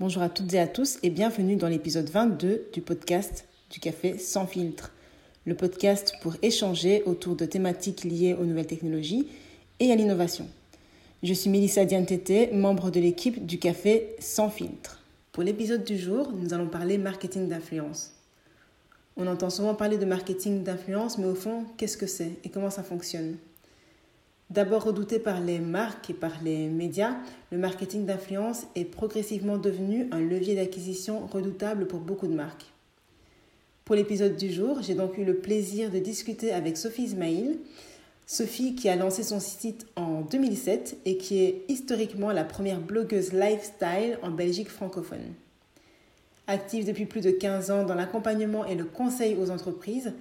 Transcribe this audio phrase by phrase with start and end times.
[0.00, 4.16] Bonjour à toutes et à tous et bienvenue dans l'épisode 22 du podcast du café
[4.16, 4.94] sans filtre.
[5.44, 9.28] Le podcast pour échanger autour de thématiques liées aux nouvelles technologies
[9.78, 10.48] et à l'innovation.
[11.22, 15.02] Je suis Mélissa Diantete, membre de l'équipe du café sans filtre.
[15.32, 18.14] Pour l'épisode du jour, nous allons parler marketing d'influence.
[19.18, 22.70] On entend souvent parler de marketing d'influence, mais au fond, qu'est-ce que c'est et comment
[22.70, 23.36] ça fonctionne?
[24.50, 27.14] D'abord redouté par les marques et par les médias,
[27.52, 32.66] le marketing d'influence est progressivement devenu un levier d'acquisition redoutable pour beaucoup de marques.
[33.84, 37.60] Pour l'épisode du jour, j'ai donc eu le plaisir de discuter avec Sophie Ismail.
[38.26, 43.32] Sophie qui a lancé son site en 2007 et qui est historiquement la première blogueuse
[43.32, 45.32] lifestyle en Belgique francophone.
[46.48, 50.12] Active depuis plus de 15 ans dans l'accompagnement et le conseil aux entreprises,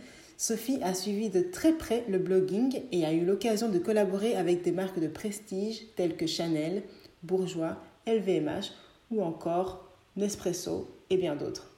[0.42, 4.62] Sophie a suivi de très près le blogging et a eu l'occasion de collaborer avec
[4.62, 6.84] des marques de prestige telles que Chanel,
[7.24, 7.76] Bourgeois,
[8.08, 8.72] LVMH
[9.12, 11.70] ou encore Nespresso et bien d'autres.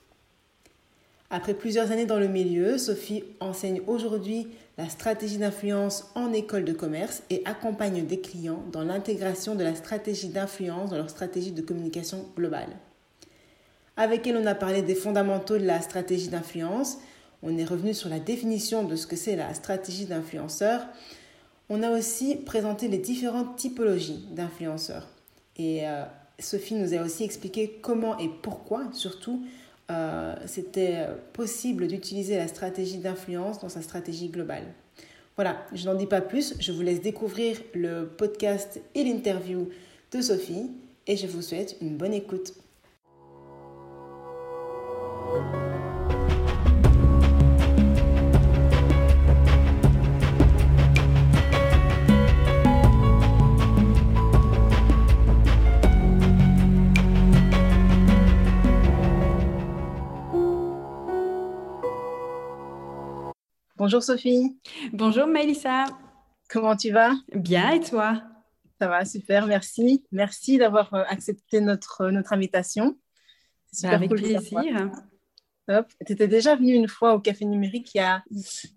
[1.31, 6.73] Après plusieurs années dans le milieu, Sophie enseigne aujourd'hui la stratégie d'influence en école de
[6.73, 11.63] commerce et accompagne des clients dans l'intégration de la stratégie d'influence dans leur stratégie de
[11.63, 12.77] communication globale.
[13.98, 16.99] Avec elle, on a parlé des fondamentaux de la stratégie d'influence,
[17.43, 20.81] on est revenu sur la définition de ce que c'est la stratégie d'influenceur.
[21.70, 25.07] On a aussi présenté les différentes typologies d'influenceurs.
[25.57, 26.03] Et euh,
[26.39, 29.45] Sophie nous a aussi expliqué comment et pourquoi, surtout,
[29.89, 34.63] euh, c'était possible d'utiliser la stratégie d'influence dans sa stratégie globale.
[35.35, 39.69] Voilà, je n'en dis pas plus, je vous laisse découvrir le podcast et l'interview
[40.12, 40.69] de Sophie
[41.07, 42.53] et je vous souhaite une bonne écoute.
[63.82, 64.59] Bonjour Sophie.
[64.94, 65.86] Bonjour Mélissa.
[66.52, 67.16] Comment tu vas?
[67.34, 68.22] Bien et toi?
[68.80, 70.06] Ça va, super, merci.
[70.12, 72.96] Merci d'avoir euh, accepté notre, euh, notre invitation.
[73.74, 74.92] Super Avec plaisir.
[75.68, 78.24] Tu étais déjà venue une fois au Café Numérique il y a,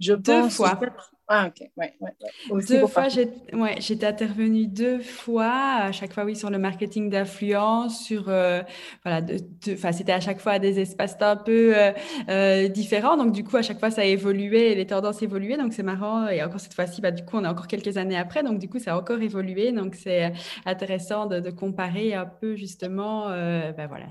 [0.00, 0.80] je Deux pense, fois.
[1.26, 6.50] Ah, ok, ouais, ouais, Deux fois, j'étais intervenue deux fois, à chaque fois, oui, sur
[6.50, 8.62] le marketing d'influence, sur, euh,
[9.04, 11.92] voilà, de, c'était à chaque fois des espaces un peu euh,
[12.28, 13.16] euh, différents.
[13.16, 15.56] Donc, du coup, à chaque fois, ça a évolué, les tendances évoluaient.
[15.56, 16.28] Donc, c'est marrant.
[16.28, 18.42] Et encore cette fois-ci, bah, du coup, on est encore quelques années après.
[18.42, 19.72] Donc, du coup, ça a encore évolué.
[19.72, 20.30] Donc, c'est
[20.66, 24.06] intéressant de, comparer un peu, justement, bah, voilà,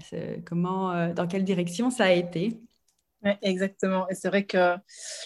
[0.45, 2.59] comment, dans quelle direction ça a été.
[3.41, 4.07] Exactement.
[4.09, 4.75] Et c'est vrai que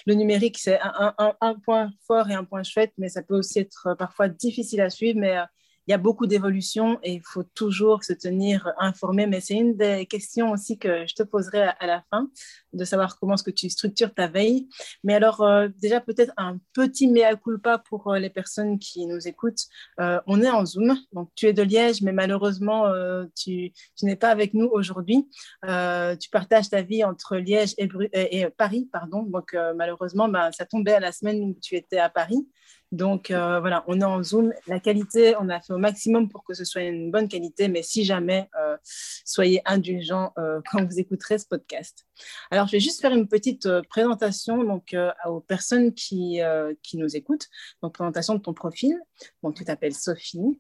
[0.06, 3.60] le numérique, c'est un, un, point fort et un point chouette, mais ça peut aussi
[3.60, 5.20] être parfois difficile à suivre.
[5.20, 5.44] Mais euh,
[5.88, 9.26] il y a beaucoup d'évolutions et il faut toujours se tenir informé.
[9.26, 12.30] Mais c'est une des questions aussi que je te poserai à, la fin,
[12.74, 14.68] de savoir comment est-ce que tu structures ta veille.
[15.06, 19.28] Mais alors, euh, déjà, peut-être un petit mea culpa pour euh, les personnes qui nous
[19.30, 19.64] écoutent.
[20.02, 22.92] Euh, on est en Zoom, donc tu es de Liège, mais malheureusement,
[23.36, 23.72] tu,
[24.04, 25.28] n'es pas avec nous aujourd'hui.
[25.64, 29.24] tu partages ta vie entre Liège et, et, Paris, pardon.
[29.24, 32.46] Donc, malheureusement, ben, ça tombait à la semaine où tu étais à Paris.
[32.94, 34.54] Donc euh, voilà, on est en Zoom.
[34.66, 37.84] La qualité, on a fait au maximum pour que ce soit une bonne qualité, mais
[37.84, 38.78] si jamais, euh,
[39.26, 42.06] soyez indulgents euh, quand vous écouterez ce podcast.
[42.50, 46.40] Alors, je vais juste faire une petite présentation donc, aux personnes qui,
[46.82, 47.48] qui nous écoutent.
[47.84, 49.00] Donc, présentation de ton profil.
[49.44, 50.60] Donc, tu t'appelles Sophie.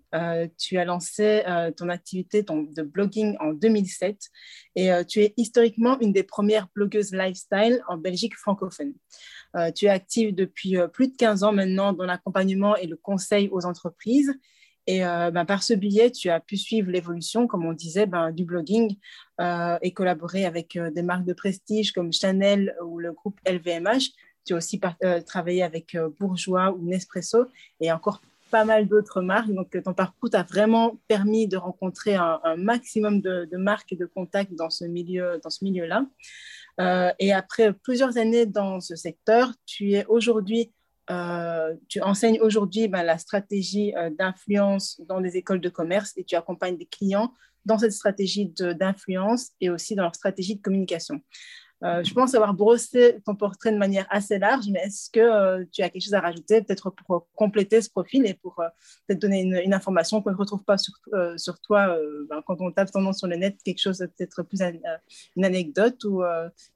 [0.59, 1.43] tu as lancé
[1.75, 4.29] ton activité de blogging en 2007
[4.75, 8.93] et tu es historiquement une des premières blogueuses lifestyle en Belgique francophone.
[9.75, 13.65] Tu es active depuis plus de 15 ans maintenant dans l'accompagnement et le conseil aux
[13.65, 14.33] entreprises.
[14.85, 18.31] Et euh, ben, par ce billet, tu as pu suivre l'évolution, comme on disait, ben,
[18.31, 18.95] du blogging
[19.81, 24.09] et collaborer avec des marques de prestige comme Chanel ou le groupe LVMH.
[24.45, 24.79] Tu as aussi
[25.27, 27.45] travaillé avec Bourgeois ou Nespresso
[27.79, 28.19] et encore
[28.49, 29.51] pas mal d'autres marques.
[29.51, 34.53] Donc, ton parcours t'a vraiment permis de rencontrer un, maximum de, marques et de contacts
[34.53, 36.05] dans ce milieu, milieu-là.
[36.79, 40.71] Euh, et après plusieurs années dans ce secteur, tu es aujourd'hui
[41.09, 46.23] euh, tu enseignes aujourd'hui ben, la stratégie euh, d'influence dans les écoles de commerce et
[46.23, 47.33] tu accompagnes des clients
[47.65, 51.21] dans cette stratégie d'influence et aussi dans leur stratégie de communication.
[51.83, 55.63] Euh, je pense avoir brossé ton portrait de manière assez large, mais est-ce que euh,
[55.71, 58.67] tu as quelque chose à rajouter, peut-être pour compléter ce profil et pour euh,
[59.07, 60.93] peut-être donner une, information qu'on ne retrouve pas sur,
[61.35, 61.95] sur toi
[62.29, 64.59] ben, quand on tape ton nom sur le net, quelque chose peut-être plus
[65.35, 66.23] une anecdote ou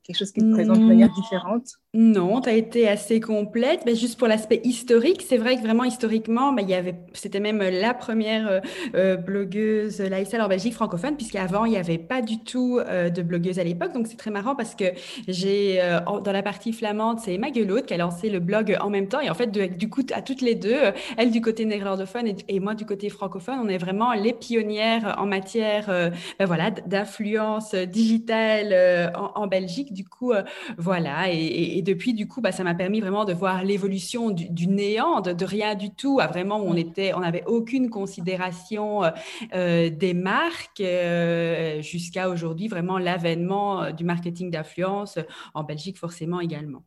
[0.03, 1.68] quelque chose qui te présente de manière différente?
[1.94, 3.81] Non, tu as été assez complète.
[3.86, 7.59] Mais juste pour l'aspect historique, c'est vrai que vraiment historiquement, il y avait, c'était même
[7.59, 8.59] la première euh,
[8.95, 13.21] euh, blogueuse lifestyle en Belgique francophone, puisqu'avant, il n'y avait pas du tout euh, de
[13.21, 13.92] blogueuse à l'époque.
[13.94, 14.86] Donc, c'est très marrant parce que
[15.28, 15.82] j'ai,
[16.24, 19.20] dans la partie flamande, c'est Emma Gelot qui a lancé le blog en même temps.
[19.20, 20.80] Et en fait, du coup, à toutes les deux,
[21.18, 25.26] elle du côté néerlandophone et, moi du côté francophone, on est vraiment les pionnières en
[25.26, 29.94] matière ben voilà, d'influence digitale en, Belgique.
[29.94, 30.34] Du coup,
[30.78, 31.32] voilà.
[31.32, 35.22] et et depuis, du coup, bah, ça m'a permis vraiment de voir l'évolution du, néant,
[35.22, 39.10] de, rien du tout, à vraiment où on était, on n'avait aucune considération euh,
[39.56, 46.83] euh, des marques, euh, jusqu'à aujourd'hui, vraiment l'avènement du marketing d'influence en Belgique, forcément également.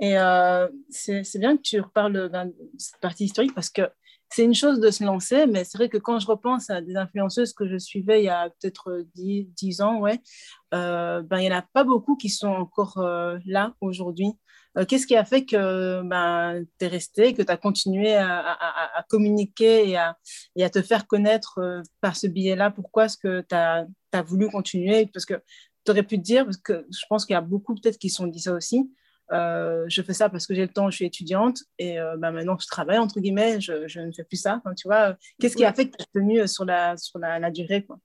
[0.00, 0.14] Et
[0.90, 2.30] c'est bien que tu reparles de
[2.78, 3.82] cette partie historique parce que
[4.34, 6.96] c'est une chose de se lancer, mais c'est vrai que quand je repense à des
[6.96, 10.20] influenceuses que je suivais il y a peut-être 10, ans, ouais,
[10.74, 14.32] euh, ben, il n'y en a pas beaucoup qui sont encore euh, là aujourd'hui.
[14.76, 19.06] Euh, qu'est-ce qui a fait que ben, tu es resté, que tu as continué à,
[19.08, 19.96] communiquer et
[20.64, 25.06] à, te faire connaître par ce billet-là Pourquoi est-ce que tu as, as, voulu continuer?
[25.14, 25.34] Parce que
[25.84, 28.10] tu aurais pu te dire, parce que je pense qu'il y a beaucoup peut-être qui
[28.10, 28.90] se sont dit ça aussi,
[29.32, 32.30] euh, je fais ça parce que j'ai le temps, je suis étudiante et euh, bah,
[32.30, 34.62] maintenant que je travaille, entre guillemets, je, je ne fais plus ça.
[34.76, 37.50] tu vois, qu'est-ce qui a fait que tu as tenu sur la, sur la, la
[37.50, 37.98] durée quoi?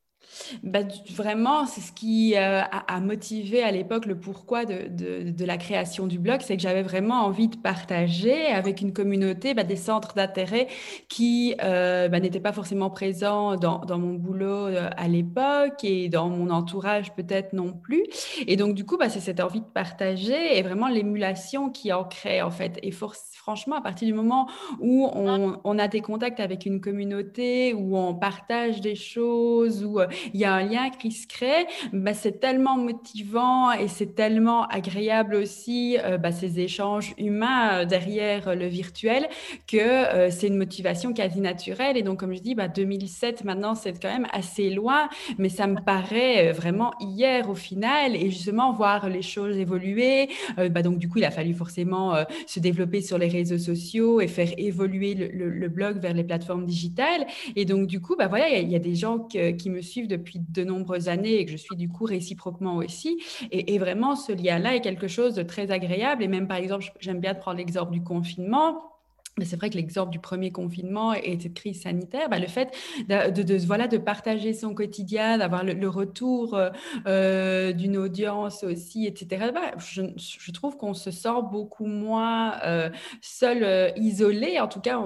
[0.63, 0.80] Bah,
[1.13, 4.88] vraiment, c'est ce qui euh, a, motivé à l'époque le pourquoi de,
[5.31, 9.54] de, la création du blog, c'est que j'avais vraiment envie de partager avec une communauté
[9.54, 10.68] bah, des centres d'intérêt
[11.07, 16.10] qui euh, bah, n'étaient pas forcément présents dans, dans mon boulot euh, à l'époque et
[16.10, 18.04] dans mon entourage peut-être non plus.
[18.48, 22.42] Et donc du coup, c'est cette envie de partager et vraiment l'émulation qui en crée
[22.42, 22.80] en fait.
[22.83, 24.48] Et franchement, à partir du moment
[24.80, 30.00] où on, on, a des contacts avec une communauté, où on partage des choses, où
[30.34, 34.66] il y a un lien qui se crée, bah, c'est tellement motivant et c'est tellement
[34.68, 39.28] agréable aussi euh, bah, ces échanges humains euh, derrière le virtuel
[39.68, 41.98] que euh, c'est une motivation quasi naturelle.
[41.98, 45.68] Et donc, comme je dis, bah, 2007, maintenant, c'est quand même assez loin, mais ça
[45.68, 48.16] me paraît vraiment hier au final.
[48.16, 52.16] Et justement, voir les choses évoluer, bah, donc du coup, il a fallu forcément
[52.48, 57.26] se développer sur les réseaux sociaux et faire évoluer le, blog vers les plateformes digitales.
[57.56, 60.40] Et donc, du coup, bah, voilà, il y, a des gens qui me suivent depuis
[60.40, 63.22] de nombreuses années et que je suis du coup réciproquement aussi.
[63.51, 66.24] Et, et vraiment, ce lien-là est quelque chose de très agréable.
[66.24, 68.81] Et même, par exemple, j'aime bien prendre l'exemple du confinement
[69.45, 72.75] c'est vrai que l'exemple du premier confinement et cette crise sanitaire, bah, le fait
[73.07, 76.69] de, voilà, de partager son quotidien, d'avoir le, retour euh,
[77.07, 82.89] euh, d'une audience aussi, etc., bah, je, trouve qu'on se sent beaucoup moins euh,
[83.21, 85.00] seul, isolé, en tout cas.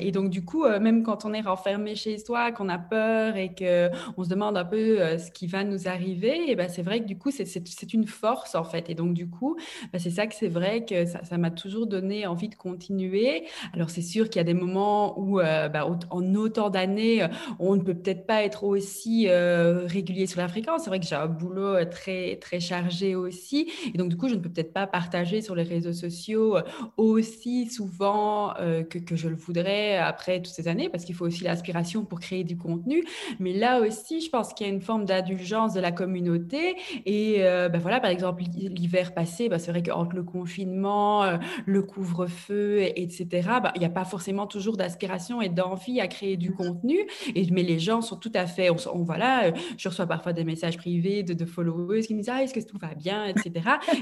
[0.00, 3.54] et donc, du coup, même quand on est renfermé chez soi, qu'on a peur et
[3.54, 7.16] qu'on se demande un peu ce qui va nous arriver, bah, c'est vrai que du
[7.16, 8.90] coup, c'est une force, en fait.
[8.90, 9.56] Et donc, du coup,
[9.96, 13.46] c'est ça que c'est vrai que ça m'a toujours donné envie de continuer.
[13.78, 17.28] Alors, c'est sûr qu'il y a des moments où, euh, bah, en autant d'années, euh,
[17.60, 20.82] on ne peut peut-être pas être aussi euh, régulier sur la fréquence.
[20.82, 23.70] C'est vrai que j'ai un boulot très, très chargé aussi.
[23.94, 26.56] Et donc, du coup, je ne peux peut-être pas partager sur les réseaux sociaux
[26.96, 28.52] aussi souvent
[28.90, 32.42] que, je le voudrais après toutes ces années, parce qu'il faut aussi l'aspiration pour créer
[32.42, 33.04] du contenu.
[33.38, 36.74] Mais là aussi, je pense qu'il y a une forme d'indulgence de la communauté.
[37.06, 42.82] Et bah, voilà, par exemple, l'hiver passé, bah, c'est vrai qu'entre le confinement, le couvre-feu,
[42.96, 46.98] etc., bah, il n'y a pas forcément toujours d'aspiration et d'envie à créer du contenu.
[47.34, 50.44] Et, mais les gens sont tout à fait, on, voilà, euh, je reçois parfois des
[50.44, 53.52] messages privés de, de followers qui me disent ah, est-ce que tout va bien, etc.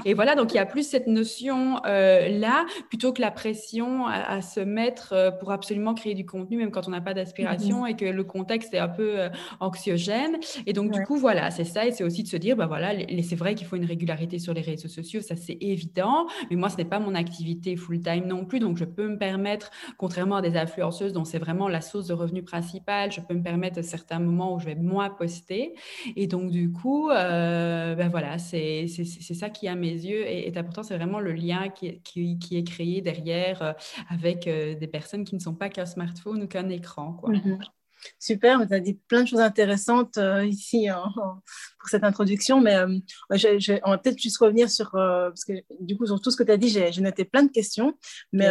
[0.05, 4.07] et voilà, donc il y a plus cette notion euh, là plutôt que la pression
[4.07, 7.85] à, se mettre euh, pour absolument créer du contenu, même quand on n'a pas d'aspiration
[7.85, 7.91] mm-hmm.
[7.91, 10.37] et que le contexte est un peu anxiogène.
[10.65, 11.85] Et donc du coup, voilà, c'est ça.
[11.85, 14.53] Et c'est aussi de se dire, bah voilà, c'est vrai qu'il faut une régularité sur
[14.53, 16.27] les réseaux sociaux, ça c'est évident.
[16.49, 19.17] Mais moi, ce n'est pas mon activité full time non plus, donc je peux me
[19.17, 19.46] permettre
[19.97, 23.43] contrairement à des influenceuses dont c'est vraiment la source de revenus principale, je peux me
[23.43, 25.75] permettre certains moments où je vais moins poster.
[26.15, 30.57] Et donc, du coup, euh, ben voilà, c'est ça qui, à mes yeux, est, est
[30.57, 30.83] important.
[30.83, 33.73] C'est vraiment le lien qui, qui, qui, est créé derrière euh,
[34.09, 37.13] avec euh, des personnes qui ne sont pas qu'un smartphone ou qu'un écran.
[37.13, 37.31] Quoi.
[37.33, 37.59] Mm-hmm.
[38.19, 40.87] Super, tu as dit plein de choses intéressantes ici
[41.79, 46.21] pour cette introduction, mais on va peut-être juste revenir sur, parce que du coup, sur
[46.21, 47.97] tout ce que tu as dit, j'ai noté plein de questions,
[48.31, 48.49] mais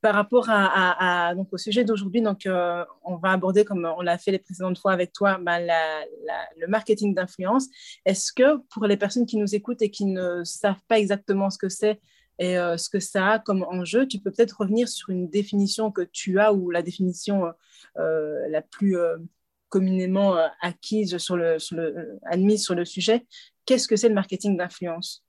[0.00, 4.38] par rapport à, au sujet d'aujourd'hui, euh, on va aborder, comme on l'a fait les
[4.38, 7.66] précédentes fois avec toi, bah, le marketing d'influence.
[8.06, 11.58] Est-ce que pour les personnes qui nous écoutent et qui ne savent pas exactement ce
[11.58, 12.00] que c'est
[12.38, 15.90] et euh, ce que ça a comme enjeu, tu peux peut-être revenir sur une définition
[15.90, 17.52] que tu as ou la définition
[17.98, 18.96] euh, la plus
[19.68, 21.58] communément acquise sur le,
[22.24, 23.26] admise sur le sujet.
[23.66, 25.22] Qu'est-ce que c'est le marketing d'influence?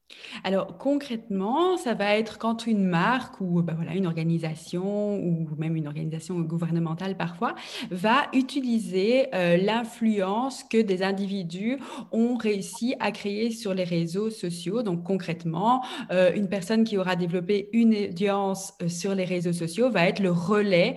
[0.44, 5.88] Alors concrètement, ça va être quand une marque ou voilà, une organisation ou même une
[5.88, 7.56] organisation gouvernementale parfois
[7.90, 11.78] va utiliser euh, l'influence que des individus
[12.12, 14.84] ont réussi à créer sur les réseaux sociaux.
[14.84, 19.90] Donc concrètement, euh, une personne qui aura développé une audience euh, sur les réseaux sociaux
[19.90, 20.96] va être le relais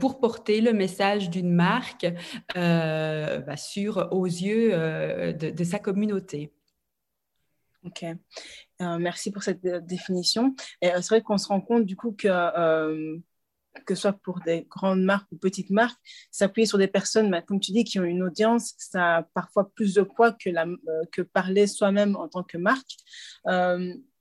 [0.00, 2.06] pour porter le message d'une marque
[2.54, 4.72] bah, sur aux yeux
[5.34, 6.52] de sa communauté.
[7.84, 8.02] Ok.
[8.02, 10.54] Euh, merci pour cette euh, définition.
[10.80, 12.28] Et euh, c'est vrai qu'on se rend compte du coup que,
[13.84, 15.98] que ce soit pour des grandes marques ou petites marques,
[16.30, 19.70] s'appuyer sur des personnes, bah, comme tu dis, qui ont une audience, ça a parfois
[19.74, 20.50] plus de poids que,
[21.12, 22.96] que parler soi-même en tant que marque.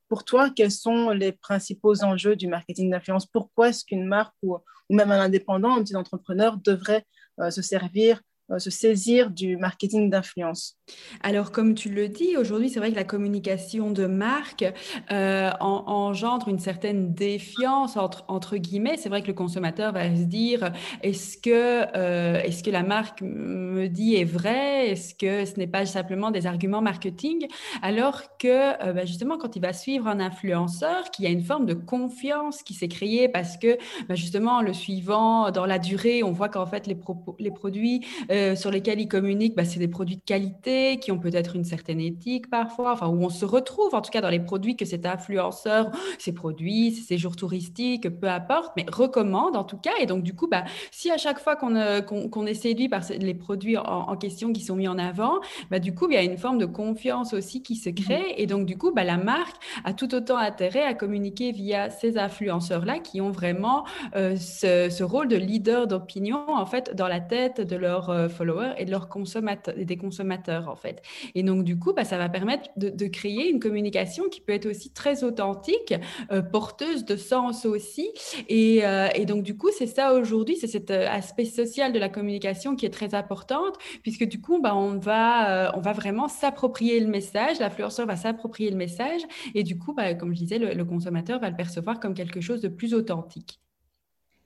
[0.09, 3.25] pour toi, quels sont les principaux enjeux du marketing d'influence?
[3.25, 4.55] Pourquoi est-ce qu'une marque ou,
[4.89, 7.05] ou, même un indépendant, un petit entrepreneur devrait
[7.49, 8.21] se servir
[8.57, 10.77] se saisir du marketing d'influence.
[11.21, 14.65] Alors, comme tu le dis, aujourd'hui, c'est vrai que la communication de marque
[15.11, 18.97] euh, engendre une certaine défiance entre, entre guillemets.
[18.97, 20.71] C'est vrai que le consommateur va se dire
[21.01, 24.89] est-ce que, euh, est-ce que la marque me dit est vrai?
[24.89, 27.47] Est-ce que ce n'est pas simplement des arguments marketing?
[27.81, 31.65] Alors que, bah, justement, quand il va suivre un influenceur, qu'il y a une forme
[31.65, 36.31] de confiance qui s'est créée parce que, bah, justement, le suivant, dans la durée, on
[36.31, 36.97] voit qu'en fait, les,
[37.39, 41.19] les produits euh, sur lesquels ils communiquent, bah, c'est des produits de qualité qui ont
[41.19, 44.39] peut-être une certaine éthique parfois, enfin, où on se retrouve en tout cas dans les
[44.39, 49.77] produits que cet influenceur, ses produits, ses séjours touristiques, peu importe, mais recommande en tout
[49.77, 49.91] cas.
[50.01, 53.35] Et donc, du coup, bah, si à chaque fois qu'on euh, est séduit par les
[53.35, 56.37] produits en, question qui sont mis en avant, bah, du coup, il y a une
[56.37, 58.19] forme de confiance aussi qui se crée.
[58.19, 58.37] Mmh.
[58.37, 62.17] Et donc, du coup, bah, la marque a tout autant intérêt à communiquer via ces
[62.17, 63.85] influenceurs-là qui ont vraiment
[64.15, 68.73] euh, ce, ce, rôle de leader d'opinion, en fait, dans la tête de leur followers
[68.77, 71.01] et de leurs consommateurs, des consommateurs en fait.
[71.35, 74.65] Et donc du coup, bah, ça va permettre de, créer une communication qui peut être
[74.65, 75.93] aussi très authentique,
[76.31, 78.09] euh, porteuse de sens aussi.
[78.47, 81.99] Et, euh, et donc du coup, c'est ça aujourd'hui, c'est cet euh, aspect social de
[81.99, 86.27] la communication qui est très importante, puisque du coup, bah, on va, on va vraiment
[86.27, 89.21] s'approprier le message, l'influenceur va s'approprier le message,
[89.53, 92.61] et du coup, bah, comme je disais, le consommateur va le percevoir comme quelque chose
[92.61, 93.62] de plus authentique.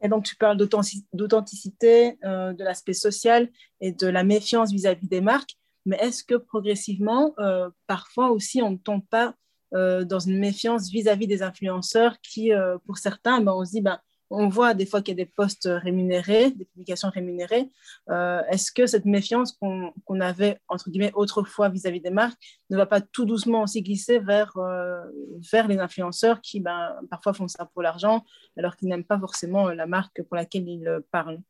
[0.08, 3.50] Et donc, tu parles d'authenticité, euh, de l'aspect social
[3.82, 5.58] et de la méfiance vis-à-vis des marques.
[5.86, 9.36] Mais est-ce que progressivement, euh, parfois aussi, on ne tombe pas
[9.74, 12.52] euh, dans une méfiance vis-à-vis des influenceurs qui,
[12.86, 14.00] pour certains, ben, on se dit, ben,
[14.30, 17.70] on voit des fois qu'il y a des postes rémunérés, des publications rémunérées.
[18.10, 22.38] Euh, est-ce que cette méfiance qu'on avait, entre guillemets, autrefois vis-à-vis des marques,
[22.70, 25.04] ne va pas tout doucement aussi glisser vers, euh,
[25.68, 28.24] les influenceurs qui, ben, parfois, font ça pour l'argent,
[28.58, 31.42] alors qu'ils n'aiment pas forcément la marque pour laquelle ils parlent?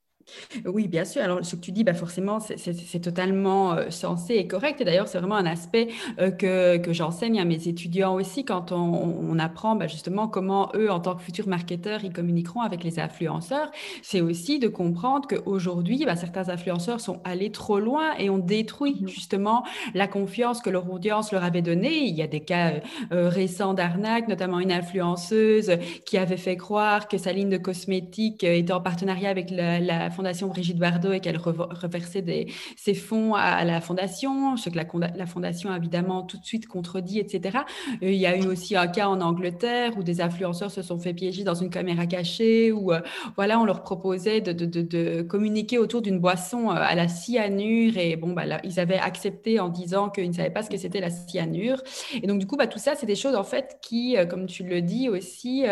[0.65, 1.21] Oui, bien sûr.
[1.21, 4.81] Alors, ce que tu dis, bah forcément, c'est totalement euh, sensé et correct.
[4.81, 5.87] Et d'ailleurs, c'est vraiment un aspect
[6.19, 10.71] euh, que, que j'enseigne à mes étudiants aussi quand on, on apprend bah, justement comment
[10.75, 13.71] eux, en tant que futurs marketeurs, ils communiqueront avec les influenceurs.
[14.01, 18.97] C'est aussi de comprendre qu'aujourd'hui, bah, certains influenceurs sont allés trop loin et ont détruit
[19.01, 22.05] mmh justement la confiance que leur audience leur avait donnée.
[22.05, 22.73] Il y a des cas
[23.11, 25.71] euh, récents d'arnaque, notamment une influenceuse
[26.05, 30.09] qui avait fait croire que sa ligne de cosmétiques était en partenariat avec la, la
[30.17, 35.69] Fondation Brigitte Bardot et qu'elle reversait ses fonds à, la Fondation, ce que la, Fondation
[35.69, 37.59] a évidemment tout de suite contredit, etc.
[38.01, 40.97] Euh, il y a eu aussi un cas en Angleterre où des influenceurs se sont
[40.97, 42.99] fait piéger dans une caméra cachée, où euh,
[43.35, 48.33] voilà, on leur proposait de, communiquer autour d'une boisson euh, à la cyanure et bon,
[48.33, 51.11] bah, là, ils avaient accepté en disant qu'ils ne savaient pas ce que c'était la
[51.11, 51.83] cyanure.
[52.15, 54.63] Et donc, du coup, bah, tout ça, c'est des choses en fait qui, comme tu
[54.63, 55.65] le dis aussi,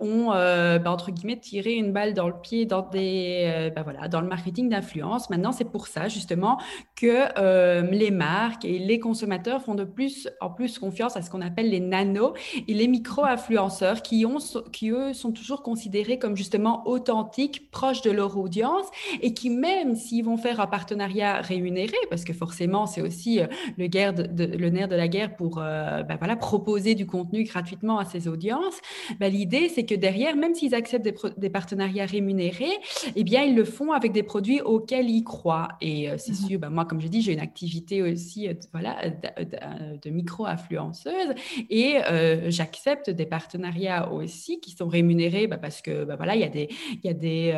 [0.00, 4.28] ont, bah, entre guillemets, tiré une balle dans le pied dans des, bah, dans le
[4.28, 5.30] marketing d'influence.
[5.30, 6.58] Maintenant, c'est pour ça justement
[6.96, 11.30] que euh, les marques et les consommateurs font de plus en plus confiance à ce
[11.30, 12.32] qu'on appelle les nanos
[12.66, 18.86] et les micro-influenceurs qui, eux, sont toujours considérés comme justement authentiques, proches de leur audience
[19.22, 23.46] et qui, même s'ils vont faire un partenariat rémunéré, parce que forcément, c'est aussi euh,
[23.78, 28.80] le, nerf de la guerre pour euh, bah, proposer du contenu gratuitement à ces audiences,
[29.18, 32.78] bah, l'idée, c'est que derrière, même s'ils acceptent des, des partenariats rémunérés,
[33.16, 35.68] eh bien, ils le font avec des produits auxquels ils croient.
[35.80, 38.54] Et euh, c'est mmh sûr, bah, moi, comme je dis, j'ai une activité aussi euh,
[38.72, 41.34] voilà, de, micro-influenceuse.
[41.70, 46.40] Et euh, j'accepte des partenariats aussi qui sont rémunérés bah, parce que bah, voilà, il
[46.40, 46.68] y a, des,
[47.02, 47.54] y a des,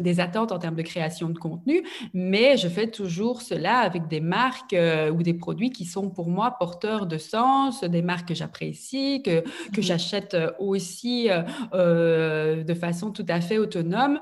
[0.00, 1.82] des, attentes en termes de création de contenu,
[2.12, 4.76] mais je fais toujours cela avec des marques
[5.12, 9.40] ou des produits qui sont pour moi porteurs de sens, des marques que j'apprécie, que,
[9.40, 11.28] que mmh j'achète aussi
[11.72, 14.18] de façon tout à fait autonome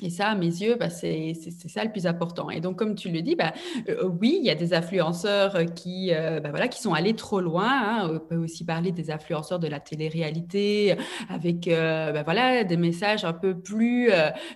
[0.00, 2.48] Et ça, à mes yeux, bah, c'est ça le plus important.
[2.48, 3.52] Et donc, comme tu le dis, bah,
[3.90, 7.40] euh, oui, il y a des influenceurs qui, euh, bah, voilà, qui sont allés trop
[7.40, 7.68] loin.
[7.68, 8.10] Hein.
[8.10, 10.96] On peut aussi parler des influenceurs de la télé-réalité
[11.28, 14.10] avec voilà, des messages un peu plus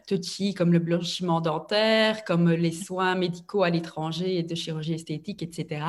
[0.09, 5.43] touchy, comme le blanchiment dentaire, comme les soins médicaux à l'étranger et de chirurgie esthétique,
[5.43, 5.85] etc.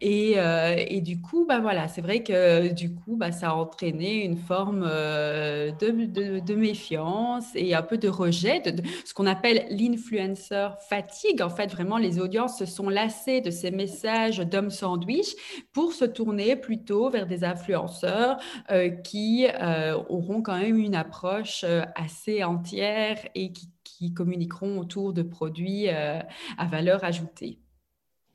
[0.00, 4.80] Et, du coup, bah, voilà, c'est vrai que du coup, ça a entraîné une forme
[4.80, 8.60] de, méfiance et un peu de rejet,
[9.04, 11.42] ce qu'on appelle l'influencer fatigue.
[11.42, 15.34] En fait, vraiment, les audiences se sont lassées de ces messages d'hommes sandwich
[15.72, 18.38] pour se tourner plutôt vers des influenceurs
[18.70, 23.68] euh, qui euh, auront quand même une approche euh, assez entière et qui,
[24.14, 27.58] communiqueront autour de produits à valeur ajoutée.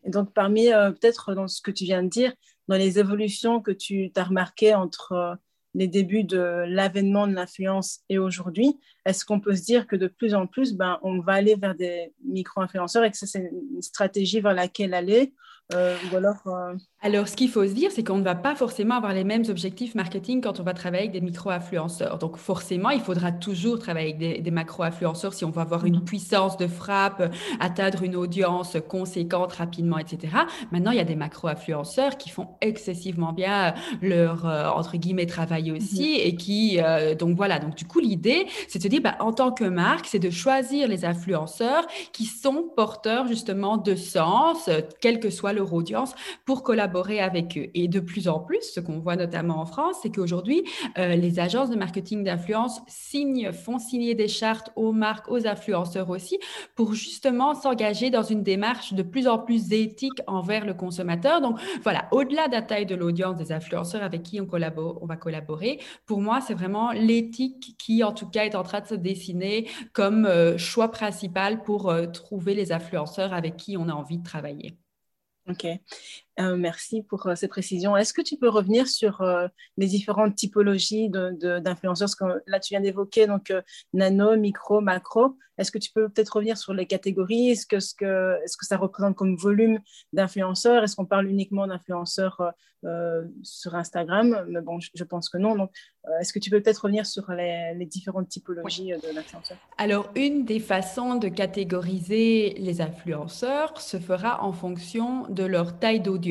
[0.03, 2.33] Et donc, parmi, peut-être dans ce que tu viens de dire,
[2.67, 5.37] dans les évolutions que tu as remarquées entre
[5.73, 10.07] les débuts de l'avènement de l'influence et aujourd'hui, est-ce qu'on peut se dire que de
[10.07, 14.39] plus en plus, ben, on va aller vers des micro-influenceurs et que c'est une stratégie
[14.39, 15.33] vers laquelle aller
[15.73, 16.75] euh, alors, euh,
[17.05, 19.43] alors, ce qu'il faut se dire, c'est qu'on ne va pas forcément avoir les mêmes
[19.49, 22.17] objectifs marketing quand on va travailler avec des micro-influenceurs.
[22.17, 26.05] Donc, forcément, il faudra toujours travailler avec des, macro-influenceurs si on veut avoir une mhm.
[26.05, 27.29] puissance de frappe,
[27.59, 30.33] atteindre une audience conséquente rapidement, etc.
[30.71, 35.73] Maintenant, il y a des macro-influenceurs qui font excessivement bien leur, euh, entre guillemets, travail
[35.73, 36.27] aussi mhm.
[36.27, 36.79] et qui,
[37.19, 37.59] donc voilà.
[37.59, 40.29] Donc, du coup, l'idée, c'est de se dire, bah, en tant que marque, c'est de
[40.29, 44.69] choisir les influenceurs qui sont porteurs justement de sens,
[45.01, 47.69] quel que soit leur audience pour collaborer avec eux.
[47.73, 50.63] Et de plus en plus, ce qu'on voit notamment en France, c'est qu'aujourd'hui,
[50.97, 56.09] euh, les agences de marketing d'influence signent, font signer des chartes aux marques, aux influenceurs
[56.09, 56.39] aussi,
[56.75, 61.41] pour justement s'engager dans une démarche de plus en plus éthique envers le consommateur.
[61.41, 65.05] Donc voilà, au-delà de la taille de l'audience des influenceurs avec qui on, collabore, on
[65.05, 68.87] va collaborer, pour moi, c'est vraiment l'éthique qui, en tout cas, est en train de
[68.87, 73.93] se dessiner comme euh, choix principal pour euh, trouver les influenceurs avec qui on a
[73.93, 74.77] envie de travailler.
[75.49, 75.67] Ok,
[76.39, 77.95] euh, merci pour euh, ces précisions.
[77.95, 79.47] Est-ce que tu peux revenir sur euh,
[79.77, 82.09] les différentes typologies d'influenceurs?
[82.21, 83.53] De, Là, tu viens d'évoquer donc
[83.93, 85.37] nano, micro, macro.
[85.59, 87.51] Est-ce que tu peux peut-être revenir sur les catégories?
[87.51, 89.79] Est-ce que, ce que, est -ce que ça représente comme volume
[90.11, 90.83] d'influenceurs?
[90.83, 92.41] Est-ce qu'on parle uniquement d'influenceurs
[93.43, 94.45] sur Instagram?
[94.49, 95.55] Mais bon, je, pense que non.
[95.55, 95.69] Donc,
[96.19, 100.43] est-ce que tu peux peut-être revenir sur les, les différentes typologies de d'influenceurs Alors, une
[100.43, 106.22] des façons de catégoriser les influenceurs se fera en fonction de leur taille d'audience,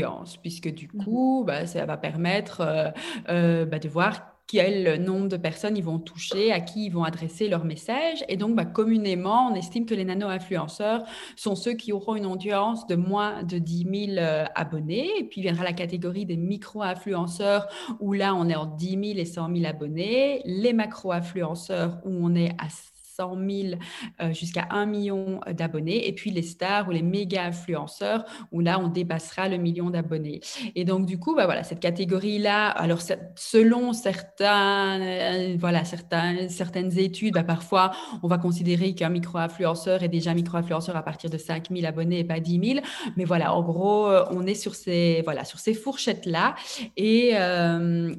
[0.43, 2.91] puisque du mmh coup, bah, ça va permettre euh,
[3.29, 7.05] euh, bah, de voir quel nombre de personnes ils vont toucher, à qui ils vont
[7.05, 8.23] adresser leur message.
[8.29, 11.05] Et donc, bah, communément, on estime que les nano-influenceurs
[11.37, 15.11] sont ceux qui auront une audience de moins de 10 000 euh, abonnés.
[15.19, 17.67] Et puis viendra la catégorie des micro-influenceurs,
[18.01, 20.43] où là, on est en 10 000 et 100 000 abonnés.
[20.45, 22.69] Les macro-influenceurs, où on est à
[23.17, 23.75] 100 000
[24.21, 26.09] euh, jusqu'à 1 million euh, d'abonnés.
[26.09, 30.41] Et puis les stars ou les méga influenceurs, où là, on dépassera le million d'abonnés.
[30.75, 33.01] Et donc, du coup, bah, voilà, cette catégorie-là, alors
[33.37, 40.09] selon certains, euh, voilà, certains, certaines études, bah, parfois, on va considérer qu'un micro-influenceur est
[40.09, 42.87] déjà micro-influenceur à partir de 5 000 abonnés et pas 10 000.
[43.17, 46.55] Mais voilà, en gros, on est sur ces, voilà, sur ces fourchettes-là.
[46.97, 47.33] Et,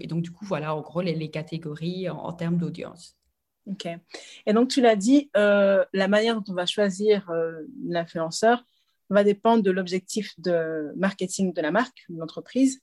[0.07, 3.22] donc, du coup, voilà, en gros, les, catégories en termes d'audience.
[3.69, 3.87] Ok.
[4.45, 8.65] Et donc, tu l'as dit, euh, la manière dont on va choisir euh, l'influenceur
[9.09, 12.81] va dépendre de l'objectif de marketing de la marque, de l'entreprise.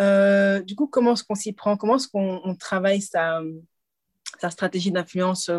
[0.00, 1.76] Euh, du coup, comment est-ce qu'on s'y prend?
[1.76, 3.40] Comment est-ce qu'on travaille sa,
[4.50, 5.50] stratégie d'influence?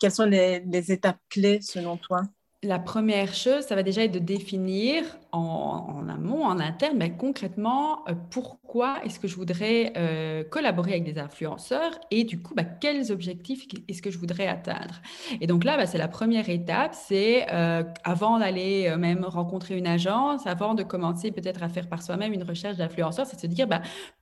[0.00, 2.22] Quelles sont les étapes clés selon toi?
[2.64, 8.06] La première chose, ça va déjà être de définir en, amont, en interne, mais concrètement,
[8.08, 12.64] euh, pourquoi est-ce que je voudrais euh, collaborer avec des influenceurs et du coup, bah,
[12.64, 15.00] quels objectifs est-ce que je voudrais atteindre.
[15.40, 19.86] Et donc là, bah, c'est la première étape, c'est euh, avant d'aller même rencontrer une
[19.86, 23.46] agence, avant de commencer peut-être à faire par soi-même une recherche d'influenceurs, c'est de se
[23.46, 23.66] dire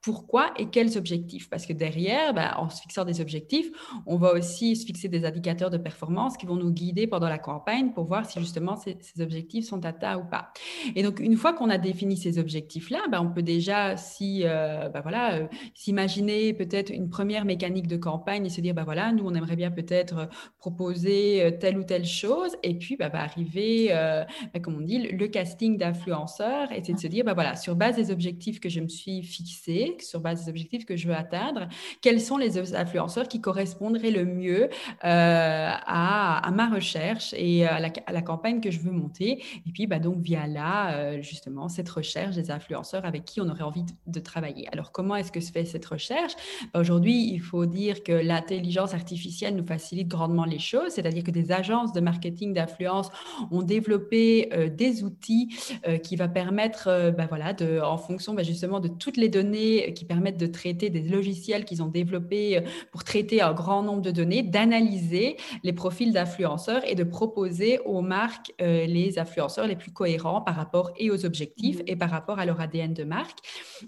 [0.00, 1.50] pourquoi et quels objectifs?
[1.50, 3.70] Parce que derrière, en se fixant des objectifs,
[4.06, 7.38] on va aussi se fixer des indicateurs de performance qui vont nous guider pendant la
[7.38, 10.52] campagne pour voir si justement ces, objectifs sont atteints ou pas.
[10.94, 14.88] Et donc, une fois qu'on a défini ces objectifs-là, bah, on peut déjà si, euh,
[14.88, 19.12] bah, voilà, euh, s'imaginer peut-être une première mécanique de campagne et se dire, bah, voilà,
[19.12, 22.56] nous, on aimerait bien peut-être proposer euh, telle ou telle chose.
[22.62, 26.72] Et puis, bah, va arriver, bah, comme on dit, le, casting d'influenceurs.
[26.72, 29.22] Et c'est de se dire, bah, voilà, sur base des objectifs que je me suis
[29.22, 31.68] fixés, sur base des objectifs que je veux atteindre,
[32.00, 34.68] quels sont les influenceurs qui correspondraient le mieux
[35.02, 39.42] à, ma recherche et à la, campagne que je veux monter.
[39.66, 43.48] Et puis, bah, donc, via là, euh, justement cette recherche des influenceurs avec qui on
[43.48, 44.68] aurait envie de, travailler.
[44.72, 46.34] Alors, comment est-ce que se fait cette recherche?
[46.72, 51.30] Ben, Aujourd'hui, il faut dire que l'intelligence artificielle nous facilite grandement les choses, c'est-à-dire que
[51.30, 53.10] des agences de marketing d'influence
[53.50, 55.48] ont développé euh, des outils
[55.86, 59.94] euh, qui va permettre, ben, voilà, de, en fonction ben, justement de toutes les données
[59.94, 64.10] qui permettent de traiter des logiciels qu'ils ont développés pour traiter un grand nombre de
[64.10, 70.40] données, d'analyser les profils d'influenceurs et de proposer aux marques les influenceurs les plus cohérents
[70.40, 71.84] par rapport et aux objectifs mmh.
[71.86, 73.38] et par rapport à leur ADN de marque.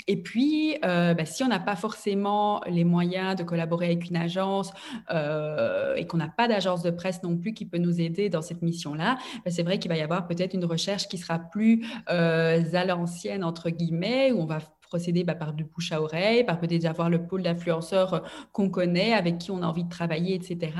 [0.06, 4.72] Et puis, ben, si on n'a pas forcément les moyens de collaborer avec une agence
[5.10, 8.62] et qu'on n'a pas d'agence de presse non plus qui peut nous aider dans cette
[8.62, 12.62] mission-là, ben, c'est vrai qu'il va y avoir peut-être une recherche qui sera plus euh,
[12.72, 14.60] à l'ancienne, entre guillemets, où on va
[14.92, 18.20] procéder bah, par du bouche à oreille, par peut-être avoir le pôle d'influenceurs euh,
[18.52, 20.70] qu'on connaît, avec qui on a envie de travailler, etc.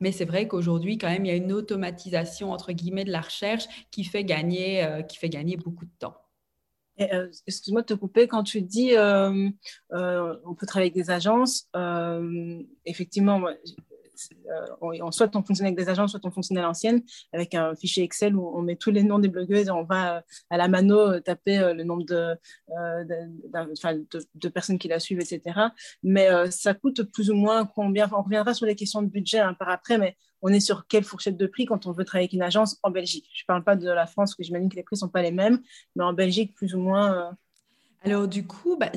[0.00, 3.20] Mais c'est vrai qu'aujourd'hui, quand même, il y a une automatisation, entre guillemets, de la
[3.20, 6.16] recherche qui fait gagner, euh, qui fait gagner beaucoup de temps.
[7.46, 9.52] Excuse-moi de te couper, quand tu dis on
[9.90, 11.68] peut travailler avec des agences,
[12.84, 13.40] effectivement,
[14.50, 17.02] euh, soit on fonctionne avec des agences, soit on fonctionne à l'ancienne,
[17.32, 20.16] avec un fichier Excel où on met tous les noms des blogueuses et on va
[20.16, 22.36] euh, à la mano euh, taper le nombre de,
[22.68, 25.60] de, personnes qui la suivent, etc.
[26.02, 28.08] Mais ça coûte plus ou moins combien?
[28.12, 31.04] On reviendra sur les questions de budget hein, par après, mais on est sur quelle
[31.04, 33.28] fourchette de prix quand on veut travailler avec une agence en Belgique?
[33.34, 35.08] Je ne parle pas de la France, parce que j'imagine que les prix ne sont
[35.08, 35.60] pas les mêmes,
[35.96, 37.36] mais en Belgique, plus ou moins,
[38.04, 38.92] alors du coup, bah,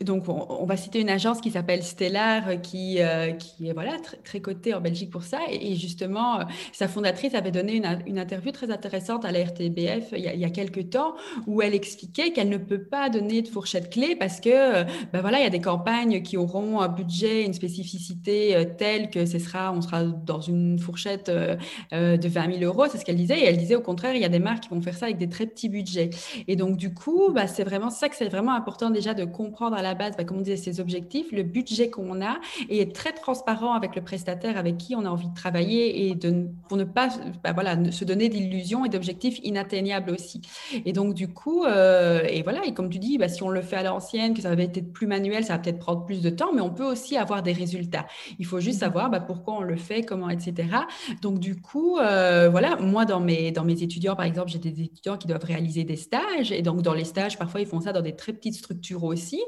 [0.00, 3.92] donc on, va citer une agence qui s'appelle Stellar, euh, qui, euh, qui est voilà
[4.24, 5.40] très, cotée en Belgique pour ça.
[5.50, 10.20] Et, justement, euh, sa fondatrice avait donné une, interview très intéressante à la RTBF il
[10.20, 11.14] y, a, quelques temps,
[11.46, 15.38] où elle expliquait qu'elle ne peut pas donner de fourchette clé parce que bah, voilà,
[15.38, 19.70] il y a des campagnes qui auront un budget, une spécificité telle que ce sera,
[19.72, 21.58] on sera dans une fourchette de
[22.28, 22.86] 20 000 euros.
[22.90, 23.40] C'est ce qu'elle disait.
[23.40, 25.18] Et elle disait au contraire, il y a des marques qui vont faire ça avec
[25.18, 26.10] des très petits budgets.
[26.48, 29.82] Et donc du coup, bah, c'est vraiment ça que vraiment important déjà de comprendre à
[29.82, 32.38] la base, bah, comme on disait, ses objectifs, le budget qu'on a
[32.68, 36.14] et être très transparent avec le prestataire avec qui on a envie de travailler et
[36.14, 37.08] de, pour ne pas
[37.42, 40.40] bah, voilà, se donner d'illusions et d'objectifs inatteignables aussi.
[40.84, 43.62] Et donc, du coup, euh, et voilà, et comme tu dis, bah, si on le
[43.62, 46.30] fait à l'ancienne, que ça va être plus manuel, ça va peut-être prendre plus de
[46.30, 48.06] temps, mais on peut aussi avoir des résultats.
[48.38, 50.68] Il faut juste savoir pourquoi on le fait, comment, etc.
[51.22, 54.82] Donc, du coup, euh, voilà, moi, dans mes, dans mes étudiants, par exemple, j'ai des
[54.82, 56.52] étudiants qui doivent réaliser des stages.
[56.52, 59.40] Et donc, dans les stages, parfois, ils font ça dans des très petites structures aussi.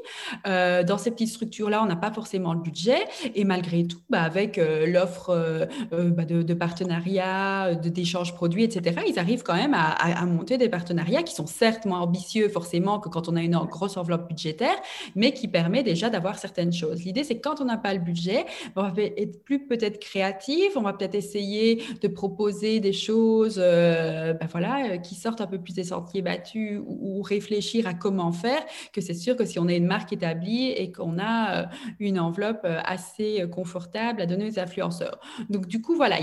[0.47, 2.97] Euh, dans ces petites structures-là, on n'a pas forcément le budget.
[3.35, 9.01] Et malgré tout, bah, avec euh, l'offre euh, bah, de, de partenariats, d'échanges produits, etc.,
[9.07, 13.09] ils arrivent quand même à, monter des partenariats qui sont certes moins ambitieux forcément que
[13.09, 14.75] quand on a une grosse enveloppe budgétaire,
[15.15, 17.03] mais qui permet déjà d'avoir certaines choses.
[17.03, 20.75] L'idée, c'est que quand on n'a pas le budget, on va être plus peut-être créatif,
[20.75, 25.73] on va peut-être essayer de proposer des choses bah, voilà, qui sortent un peu plus
[25.73, 29.77] des sentiers battus ou réfléchir à comment faire que c'est sûr que si on est
[29.77, 31.65] une marque établie et qu'on a euh,
[31.99, 35.19] une enveloppe euh, assez euh, confortable à donner aux influenceurs.
[35.49, 36.17] Donc, du coup, voilà,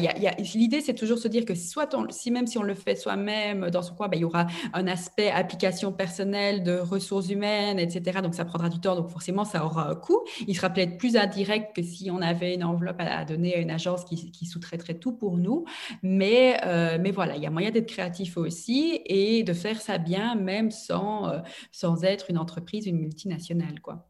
[0.55, 3.83] l'idée, c'est toujours se dire que soit si même si on le fait soi-même dans
[3.83, 8.20] son coin, ben, il y aura un aspect application personnelle de ressources humaines, etc.
[8.22, 8.96] Donc, ça prendra du temps.
[8.96, 10.20] Donc, forcément, ça aura un coût.
[10.46, 13.70] Il sera peut-être plus indirect que si on avait une enveloppe à, donner à une
[13.70, 15.64] agence qui, qui sous-traiterait tout pour nous.
[16.03, 16.61] Mais,
[17.00, 20.70] mais voilà, il y a moyen d'être créatif aussi et de faire ça bien, même
[20.70, 21.33] sans,
[21.72, 23.81] sans être une entreprise une multinationale.
[23.81, 24.09] Quoi.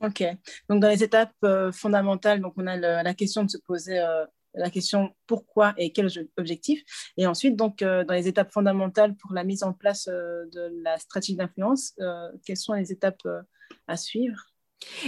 [0.00, 0.22] Ok.
[0.68, 4.24] Donc, dans les étapes euh, fondamentales, donc on a la question de se poser euh,
[4.54, 6.82] la question pourquoi et quel objectif.
[7.16, 10.98] Et ensuite, donc, euh, dans les étapes fondamentales pour la mise en place de la
[10.98, 11.94] stratégie d'influence,
[12.44, 13.26] quelles sont les étapes
[13.86, 14.55] à suivre?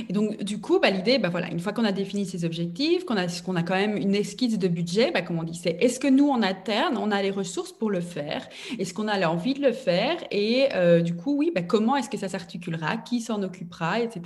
[0.08, 3.04] Et donc, du coup, bah, l'idée, bah, voilà, une fois qu'on a défini ces objectifs,
[3.04, 5.76] qu'on a, qu'on a quand même une esquisse de budget, bah, comme on dit, c'est
[5.80, 8.48] est-ce que nous, en interne, on a les ressources pour le faire?
[8.78, 10.16] Est-ce qu'on a l'envie de le faire?
[10.30, 12.96] Et euh, du coup, oui, bah, comment est-ce que ça s'articulera?
[12.98, 14.00] Qui s'en occupera?
[14.00, 14.22] Etc.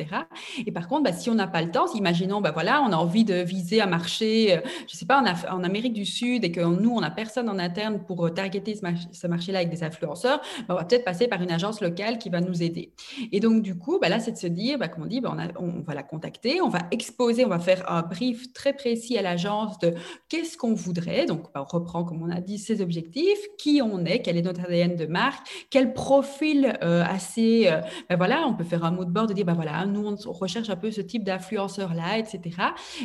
[0.66, 2.96] Et par contre, bah, si on n'a pas le temps, imaginons, bah, voilà, on a
[2.96, 6.52] envie de viser un marché, euh, je ne sais pas, en, Amérique du Sud et
[6.52, 10.40] que nous, on n'a personne en interne pour euh, targeter ce, marché-là avec des influenceurs,
[10.68, 12.92] bah, on va peut-être passer par une agence locale qui va nous aider.
[13.32, 15.31] Et donc, du coup, bah, là, c'est de se dire, bah, comme on dit, bah,
[15.58, 19.22] on, va la contacter, on va exposer, on va faire un brief très précis à
[19.22, 19.94] l'agence de
[20.28, 21.26] qu'est-ce qu'on voudrait.
[21.26, 24.62] Donc, on reprend, comme on a dit, ses objectifs, qui on est, quel est notre
[24.62, 27.68] ADN de marque, quel profil euh, assez.
[27.68, 30.16] Euh, ben voilà, on peut faire un mot de bord de dire, ben voilà, nous,
[30.26, 32.40] on recherche un peu ce type d'influenceur-là, etc.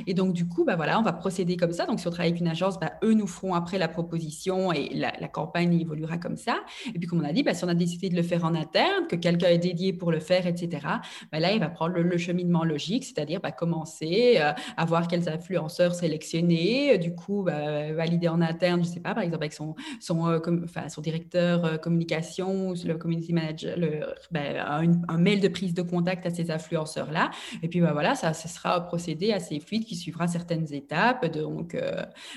[0.05, 1.85] Et donc, du coup, ben voilà, on va procéder comme ça.
[1.85, 4.89] Donc, si on travaille avec une agence, ben, eux nous feront après la proposition et
[4.93, 6.59] la, campagne évoluera comme ça.
[6.87, 8.55] Et puis, comme on a dit, ben, si on a décidé de le faire en
[8.55, 10.87] interne, que quelqu'un est dédié pour le faire, etc.,
[11.31, 15.29] ben là, il va prendre le le cheminement logique, c'est-à-dire bah, commencer à voir quels
[15.29, 19.53] influenceurs sélectionner, du coup bah, valider en interne, je ne sais pas, par exemple avec
[19.53, 20.41] son, son,
[20.89, 26.29] son directeur communication, le community manager, le, bah, un, mail de prise de contact à
[26.29, 27.31] ces influenceurs-là.
[27.63, 31.25] Et puis voilà, ça, ce sera un procédé assez fluide qui suivra certaines étapes.
[31.27, 31.77] Donc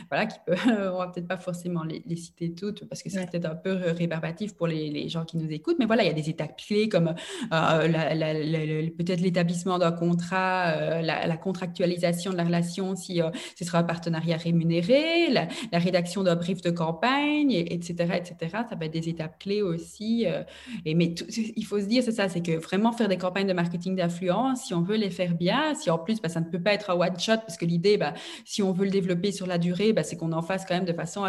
[0.09, 3.47] voilà, qui peut, on va peut-être pas forcément les, citer toutes parce que c'est peut-être
[3.47, 6.15] un peu rébarbatif pour les, les, gens qui nous écoutent, mais voilà, il y a
[6.15, 7.15] des étapes clés comme
[7.51, 13.85] peut-être l'établissement d'un contrat, euh, la, contractualisation de la relation si euh, ce sera un
[13.85, 18.35] partenariat rémunéré, la, rédaction d'un brief de campagne, etc., etc.
[18.69, 20.27] Ça va être des étapes clés aussi.
[20.27, 20.43] Euh,
[20.85, 21.15] mais
[21.57, 24.65] il faut se dire, c'est ça, c'est que vraiment faire des campagnes de marketing d'influence,
[24.65, 26.91] si on veut les faire bien, si en plus, bah, ça ne peut pas être
[26.91, 30.03] un one-shot, parce que l'idée, bah, si on veut le développer sur la durée, bah,
[30.03, 31.23] c'est qu'on en fasse quand même de façon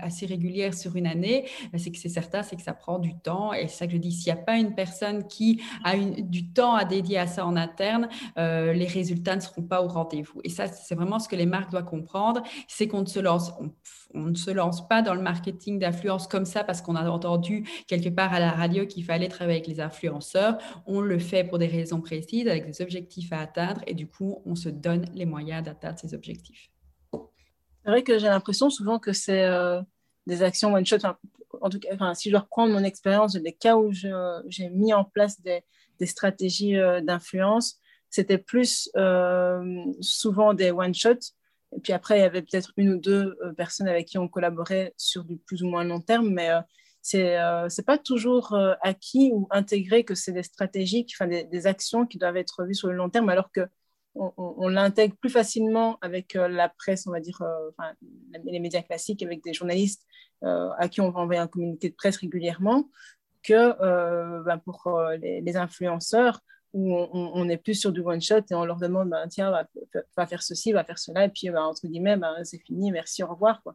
[0.00, 3.52] assez régulière sur une année, c'est que c'est certain, c'est que ça prend du temps.
[3.52, 6.48] Et c'est ça que je dis, s'il n'y a pas une personne qui a du
[6.48, 7.85] temps à dédier à ça en interne,
[8.38, 10.40] euh, les résultats ne seront pas au rendez-vous.
[10.44, 13.52] Et ça, c'est vraiment ce que les marques doivent comprendre, c'est qu'on ne se lance,
[14.14, 17.68] on, ne se lance pas dans le marketing d'influence comme ça parce qu'on a entendu
[17.86, 20.58] quelque part à la radio qu'il fallait travailler avec les influenceurs.
[20.86, 24.42] On le fait pour des raisons précises, avec des objectifs à atteindre, et du coup,
[24.44, 26.70] on se donne les moyens d'atteindre ces objectifs.
[27.12, 29.80] C'est vrai que j'ai l'impression souvent que c'est euh,
[30.26, 30.98] des actions one shot.
[31.60, 34.92] en tout cas, enfin, si je dois reprendre mon expérience des cas où j'ai mis
[34.92, 35.62] en place des,
[35.98, 37.80] des stratégies euh, d'influence,
[38.10, 41.32] c'était plus euh, souvent des one-shots.
[41.76, 44.28] Et puis après, il y avait peut-être une ou deux euh, personnes avec qui on
[44.28, 46.50] collaborait sur du plus ou moins long terme, mais
[47.02, 52.18] c'est n'est pas toujours acquis ou intégré que c'est des stratégies, enfin, des, actions qui
[52.18, 53.60] doivent être vues sur le long terme, alors que
[54.16, 57.40] on, l'intègre plus facilement avec la presse, on va dire,
[58.44, 60.04] les médias classiques, avec des journalistes
[60.42, 62.90] à qui on va envoyer un communiqué de presse régulièrement,
[63.46, 66.40] que euh, ben, pour euh, les, influenceurs,
[66.72, 70.26] où on, est plus sur du one shot et on leur demande ben, tiens, va,
[70.26, 73.28] faire ceci, va faire cela, et puis ben, entre guillemets, ben, c'est fini, merci, au
[73.28, 73.62] revoir.
[73.62, 73.74] Quoi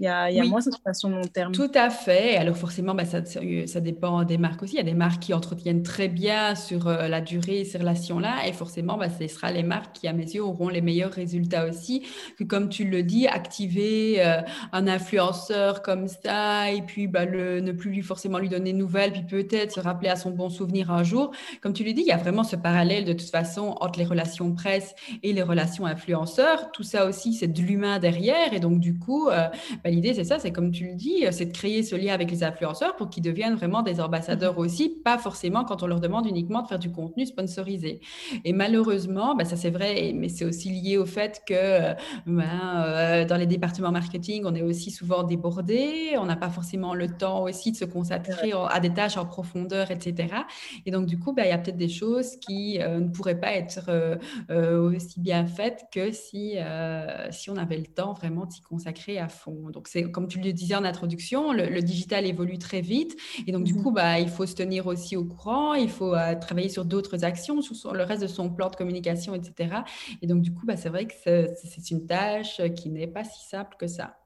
[0.00, 1.52] il y a, il y a moins cette façon long terme.
[1.52, 2.38] Tout à fait.
[2.38, 4.74] Alors forcément, bah, ça, ça, dépend des marques aussi.
[4.74, 8.46] Il y a des marques qui entretiennent très bien sur euh, la durée ces relations-là.
[8.46, 11.66] Et forcément, bah, ce sera les marques qui, à mes yeux, auront les meilleurs résultats
[11.66, 12.06] aussi.
[12.38, 14.40] Que comme tu le dis, activer euh,
[14.72, 18.78] un influenceur comme ça et puis bah, le, ne plus lui forcément lui donner de
[18.78, 21.32] nouvelles, puis peut-être se rappeler à son bon souvenir un jour.
[21.60, 24.06] Comme tu le dis, il y a vraiment ce parallèle de toute façon entre les
[24.06, 26.72] relations presse et les relations influenceurs.
[26.72, 28.54] Tout ça aussi, c'est de l'humain derrière.
[28.54, 29.48] Et donc, du coup, euh,
[29.90, 32.44] l'idée, c'est ça, c'est comme tu le dis, c'est de créer ce lien avec les
[32.44, 34.58] influenceurs pour qu'ils deviennent vraiment des ambassadeurs mhm.
[34.58, 38.00] aussi, pas forcément quand on leur demande uniquement de faire du contenu sponsorisé.
[38.44, 41.94] Et malheureusement, bah, ça c'est vrai, mais c'est aussi lié au fait que euh,
[42.26, 46.94] ben, euh, dans les départements marketing, on est aussi souvent débordé, on n'a pas forcément
[46.94, 50.34] le temps aussi de se consacrer à des tâches en profondeur, etc.
[50.86, 53.40] Et donc, du coup, bah, il y a peut-être des choses qui euh, ne pourraient
[53.40, 53.80] pas être
[54.50, 56.56] aussi bien faites que si,
[57.30, 59.70] si on avait le temps vraiment de s'y consacrer à fond.
[59.70, 63.16] Donc, c'est comme tu le disais en introduction, le, digital évolue très vite.
[63.46, 63.82] Et donc, du mhm.
[63.82, 67.24] coup, bah, il faut se tenir aussi au courant, il faut euh, travailler sur d'autres
[67.24, 69.82] actions, sur le reste de son plan de communication, etc.
[70.22, 73.46] Et donc, du coup, bah, c'est vrai que c'est une tâche qui n'est pas si
[73.48, 74.16] simple que ça.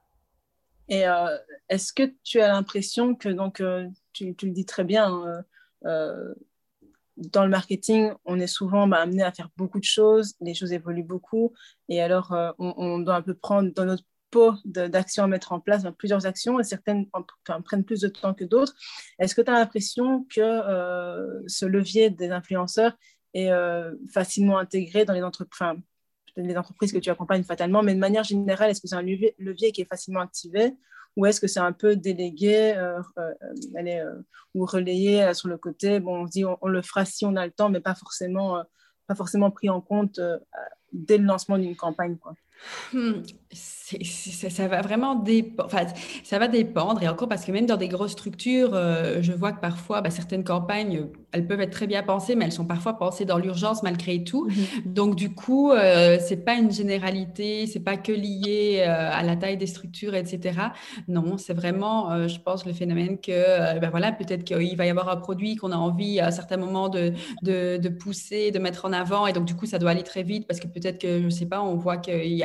[0.87, 1.35] Et euh,
[1.69, 5.43] est-ce que tu as l'impression que, donc, euh, tu, le dis très bien,
[7.17, 10.73] dans le marketing, on est souvent bah, amené à faire beaucoup de choses, les choses
[10.73, 11.53] évoluent beaucoup,
[11.87, 14.03] et alors on, on, doit un peu prendre dans notre
[14.65, 17.07] d'actions à mettre en place, plusieurs actions, et certaines
[17.63, 18.73] prennent plus de temps que d'autres.
[19.19, 22.93] Est-ce que tu as l'impression que euh, ce levier des influenceurs
[23.33, 25.81] est euh, facilement intégré dans les entreprises,
[26.37, 29.71] les entreprises que tu accompagnes fatalement, mais de manière générale, est-ce que c'est un levier,
[29.71, 30.73] qui est facilement activé
[31.15, 34.21] ou est-ce que c'est un peu délégué euh,
[34.53, 36.01] ou relayé sur le côté?
[36.01, 38.61] Bon, on se dit on, le fera si on a le temps, mais pas forcément,
[39.07, 40.19] pas forcément pris en compte
[40.91, 42.17] dès le lancement d'une campagne.
[42.93, 45.69] Hmm, ça va vraiment dépendre.
[45.71, 45.85] Enfin,
[46.23, 47.01] ça va dépendre.
[47.03, 50.09] Et encore parce que même dans des grosses structures, euh, je vois que parfois, bah,
[50.09, 53.83] certaines campagnes, elles peuvent être très bien pensées, mais elles sont parfois pensées dans l'urgence
[53.83, 54.47] malgré tout.
[54.47, 54.93] Mhm.
[54.93, 59.35] Donc du coup, euh, c'est pas une généralité, c'est pas que lié euh, à la
[59.35, 60.59] taille des structures, etc.
[61.07, 64.89] Non, c'est vraiment, euh, je pense, le phénomène que, ben voilà, peut-être qu'il va y
[64.89, 67.11] avoir un produit qu'on a envie à un certain moment de,
[67.43, 70.23] de, de, pousser, de mettre en avant, et donc du coup, ça doit aller très
[70.23, 72.44] vite parce que peut-être que je sais pas, on voit qu'il y a,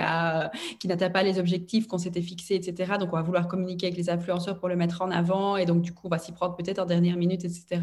[0.79, 2.93] qui n'atteint pas les objectifs qu'on s'était fixés, etc.
[2.99, 5.57] Donc, on va vouloir communiquer avec les influenceurs pour le mettre en avant.
[5.57, 7.81] Et donc, du coup, on va s'y prendre peut-être en dernière minute, etc.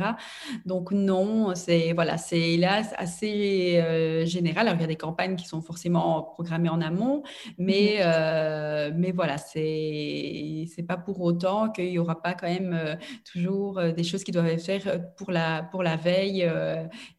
[0.66, 4.68] Donc, non, c'est voilà, c'est là assez euh, général.
[4.68, 7.24] Alors, il y a des campagnes qui sont forcément programmées en amont,
[7.58, 8.04] mais, mhm.
[8.06, 12.96] euh, mais voilà, c'est c'est pas pour autant qu'il y aura pas quand même euh,
[13.32, 16.48] toujours des choses qui doivent être faites pour la, pour la veille.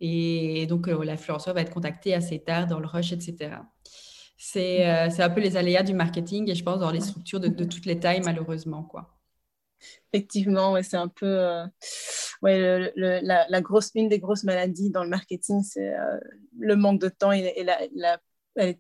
[0.01, 3.51] et donc, l'influenceur va être contacté assez tard dans le rush, etc.
[4.38, 7.64] C'est un peu les aléas du marketing et je pense dans les structures de, de
[7.64, 8.85] toutes les tailles, malheureusement.
[8.85, 9.18] quoi.
[10.12, 11.66] Effectivement, ouais, c'est un peu euh,
[12.42, 16.18] ouais, la, grosse, une des grosses maladies dans le marketing, c'est euh,
[16.59, 18.18] le manque de temps et, la, la,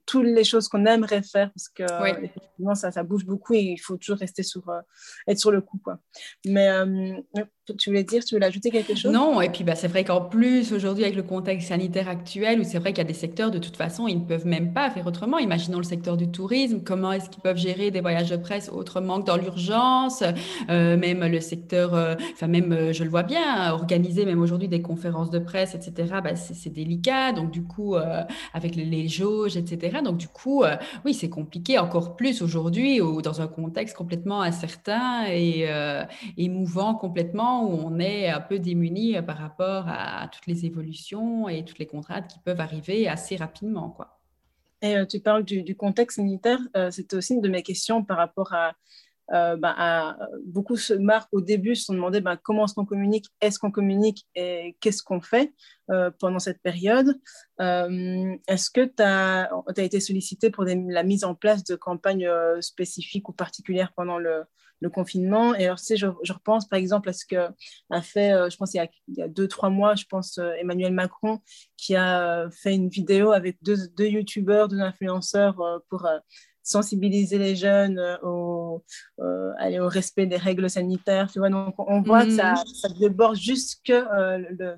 [0.06, 3.78] toutes les choses qu'on aimerait faire parce que effectivement ça, ça bouge beaucoup et il
[3.78, 4.80] faut toujours rester sur euh,
[5.28, 6.00] être sur le coup quoi
[6.44, 7.14] mais euh,
[7.76, 9.12] tu voulais dire tu voulais ajouter quelque chose?
[9.12, 12.64] Non et puis bah, c'est vrai qu'en plus aujourd'hui avec le contexte sanitaire actuel où
[12.64, 14.90] c'est vrai qu'il y a des secteurs de toute façon ils ne peuvent même pas
[14.90, 15.38] faire autrement.
[15.38, 19.20] Imaginons le secteur du tourisme comment est-ce qu'ils peuvent gérer des voyages de presse autrement
[19.20, 20.22] que dans l'urgence?
[20.70, 21.94] Euh, même le secteur
[22.32, 26.36] enfin même je le vois bien organiser même aujourd'hui des conférences de presse etc bah,
[26.36, 27.32] c'est délicat.
[27.32, 27.96] Donc du coup
[28.54, 33.00] avec les, les jauges etc donc, du coup, euh, oui, c'est compliqué encore plus aujourd'hui
[33.00, 36.04] ou dans un contexte complètement incertain et euh,
[36.36, 41.48] émouvant complètement où on est un peu démuni euh, par rapport à, toutes les évolutions
[41.48, 44.18] et toutes les contraintes qui peuvent arriver assez rapidement, quoi.
[44.80, 46.60] Et tu parles du, contexte sanitaire,
[46.92, 48.74] c'était aussi une de mes questions par rapport à,
[49.32, 50.16] euh, ben,
[50.46, 53.70] beaucoup se marquent au début se sont demandé ben, comment est-ce qu'on communique, est-ce qu'on
[53.70, 55.52] communique et qu'est-ce qu'on fait
[55.90, 57.20] euh, pendant cette période.
[57.60, 63.28] Euh, est-ce que tu as, été sollicité pour la mise en place de campagnes spécifiques
[63.28, 64.44] ou particulières pendant le,
[64.80, 65.54] le confinement.
[65.54, 67.52] Et alors, tu je, repense par exemple à ce qu'a
[68.02, 71.40] fait, je pense, il y, a, a, deux, trois mois, je pense, Emmanuel Macron,
[71.76, 75.56] qui a fait une vidéo avec deux, deux youtubeurs, deux influenceurs
[75.88, 76.06] pour
[76.68, 78.84] sensibiliser les jeunes euh, au,
[79.20, 81.30] euh, aller au respect des règles sanitaires.
[81.32, 82.66] Tu vois, donc on voit que ça, mm.
[82.74, 84.74] ça déborde jusque euh, le,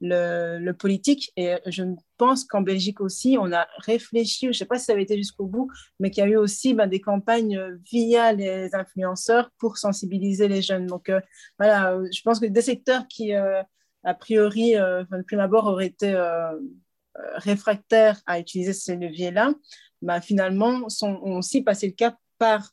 [0.00, 1.32] le, le, politique.
[1.36, 1.84] Et je
[2.18, 5.16] pense qu'en Belgique aussi, on a réfléchi, je ne sais pas si ça avait été
[5.16, 7.58] jusqu'au bout, mais qu'il y a eu aussi ben, des campagnes
[7.90, 10.86] via les influenceurs pour sensibiliser les jeunes.
[10.86, 11.10] Donc
[11.58, 16.14] voilà, je pense que des secteurs qui, a priori, de prime abord, auraient été
[17.34, 19.52] réfractaires à utiliser ces leviers-là,
[20.00, 22.72] bah, finalement, sont, ont aussi passé le cap par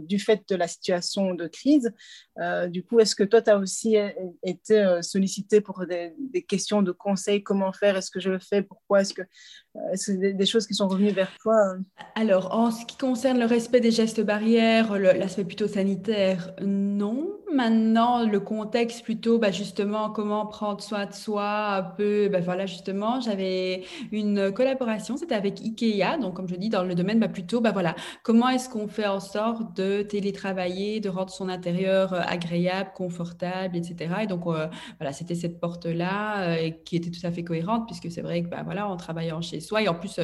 [0.00, 1.92] du fait de la situation de crise.
[2.40, 3.96] Euh, du coup, est-ce que toi, tu as aussi
[4.42, 6.14] été euh, sollicité pour des,
[6.46, 10.16] questions de conseils Comment faire Est-ce que je le fais Pourquoi Est-ce que euh, c'est
[10.18, 11.76] des, des, choses qui sont revenues vers toi
[12.14, 17.34] Alors, en ce qui concerne le respect des gestes barrières, l'aspect plutôt sanitaire, non.
[17.50, 22.28] Maintenant, le contexte plutôt, bah, justement, comment prendre soin de soi un peu.
[22.28, 26.94] Bah, voilà, justement, j'avais une collaboration, c'était avec Ikea, donc comme je dis, dans le
[26.94, 31.30] domaine bah, plutôt, bah, voilà, comment est-ce qu'on fait en sorte de télétravailler, de rendre
[31.30, 34.14] son intérieur euh, agréable, confortable, etc.
[34.22, 34.66] Et donc, euh,
[34.98, 38.48] voilà, c'était cette porte-là euh, qui était tout à fait cohérente, puisque c'est vrai que,
[38.48, 40.20] bah, voilà, en travaillant chez soi, et en plus,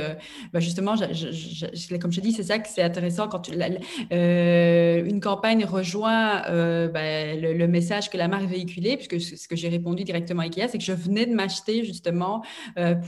[0.52, 6.42] bah, justement, comme je dis, c'est ça que c'est intéressant quand une campagne rejoint
[6.88, 10.68] bah, le, message que la marque véhiculait, puisque ce que j'ai répondu directement à Ikea,
[10.68, 12.42] c'est que je venais de m'acheter justement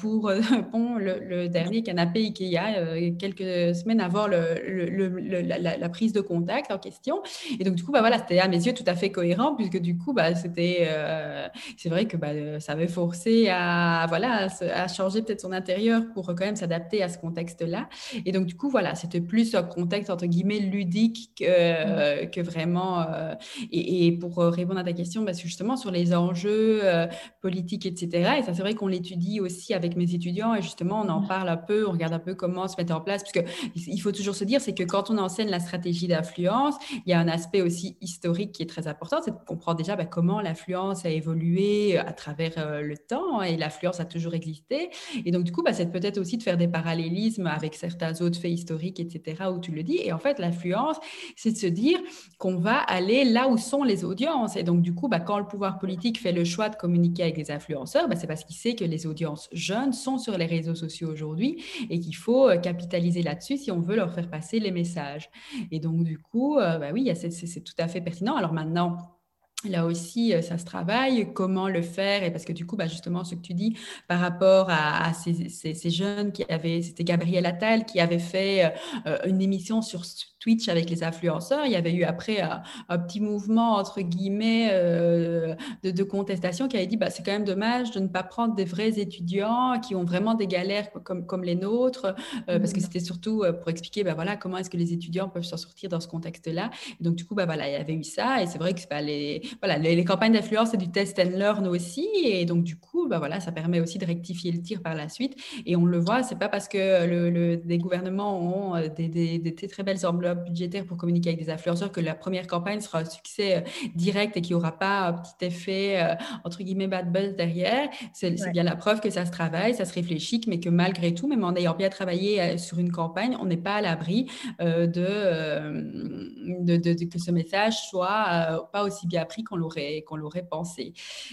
[0.01, 0.31] pour
[0.71, 7.23] le, dernier canapé Ikea quelques semaines avant le la, prise de contact en question.
[7.59, 9.79] Et donc, du coup, bah, voilà, c'était à mes yeux tout à fait cohérent, puisque
[9.79, 14.89] du coup, bah, c'était, euh, c'est vrai que bah, ça avait forcé à, voilà, à,
[14.89, 17.89] changer peut-être son intérieur pour quand même s'adapter à ce contexte-là.
[18.25, 22.31] Et donc, du coup, voilà, c'était plus un contexte, entre guillemets, ludique que, mm.
[22.31, 23.01] que vraiment.
[23.01, 23.35] Euh,
[23.73, 27.07] et, pour répondre à ta question, que justement, sur les enjeux euh,
[27.41, 31.09] politiques, etc., et ça, c'est vrai qu'on l'étudie aussi avec mes étudiants, et justement, on
[31.09, 31.29] en mm.
[31.29, 34.13] parle un peu, on regarde un peu comment se mettre en place, parce qu'il faut
[34.13, 36.75] toujours se dire, c'est que quand on enseigne la stratégie d'influence,
[37.07, 39.97] il y a un aspect aussi historique qui est très important, c'est de comprendre déjà
[39.97, 44.35] bah, comment l'influence a évolué euh, à travers euh, le temps et l'influence a toujours
[44.35, 44.91] existé.
[45.25, 48.39] Et donc, du coup, bah, c'est peut-être aussi de faire des parallélismes avec certains autres
[48.39, 49.99] faits historiques, etc., où tu le dis.
[50.03, 50.97] Et en fait, l'influence,
[51.37, 51.99] c'est de se dire
[52.39, 54.57] qu'on va aller là où sont les audiences.
[54.57, 57.37] Et donc, du coup, bah, quand le pouvoir politique fait le choix de communiquer avec
[57.37, 61.11] les influenceurs, c'est parce qu'il sait que les audiences jeunes sont sur les réseaux sociaux
[61.11, 65.29] aujourd'hui et qu'il faut euh, capitaliser là-dessus si on veut leur faire passer les messages.
[65.71, 68.37] Et donc, du coup, euh, bah oui, c'est tout à fait pertinent.
[68.37, 69.17] Alors maintenant,
[69.65, 71.33] Là aussi, euh, ça se travaille.
[71.33, 72.23] Comment le faire?
[72.23, 75.91] Et parce que du coup, bah justement, ce que tu dis par rapport à, ces,
[75.91, 78.73] jeunes qui avaient, c'était Gabriel Attal qui avait fait
[79.07, 80.05] euh, une émission sur
[80.47, 81.67] Twitch avec les influenceurs.
[81.67, 86.87] Il y avait eu après un, petit mouvement, entre guillemets, euh, de, contestation qui avait
[86.87, 90.05] dit bah, c'est quand même dommage de ne pas prendre des vrais étudiants qui ont
[90.05, 92.15] vraiment des galères comme, comme les nôtres,
[92.49, 92.83] euh, parce que mmh.
[92.83, 95.89] c'était surtout euh, pour expliquer bah, voilà, comment est-ce que les étudiants peuvent s'en sortir
[95.89, 96.71] dans ce contexte-là.
[97.01, 98.41] Donc, du coup, bah, voilà, il y avait eu ça.
[98.41, 101.67] Et c'est vrai que bah, les, voilà, les, campagnes d'influence, c'est du test and learn
[101.67, 102.07] aussi.
[102.23, 105.09] Et donc, du coup, bah, voilà, ça permet aussi de rectifier le tir par la
[105.09, 105.35] suite.
[105.67, 109.55] Et on le voit, c'est pas parce que le, des gouvernements ont des, des, des,
[109.69, 113.05] très belles enveloppes budgétaires pour communiquer avec des influenceurs que la première campagne sera un
[113.05, 117.35] succès direct et qu'il n'y aura pas un petit effet, euh, entre guillemets, bad buzz
[117.35, 117.89] derrière.
[118.13, 121.29] C'est bien la preuve que ça se travaille, ça se réfléchit, mais que malgré tout,
[121.29, 124.27] même en ayant bien travaillé euh, sur une campagne, on n'est pas à l'abri
[124.61, 130.47] euh, de, de, que ce message soit pas aussi bien pris qu'on l'aurait qu'on l'aurait
[130.49, 130.93] pensé.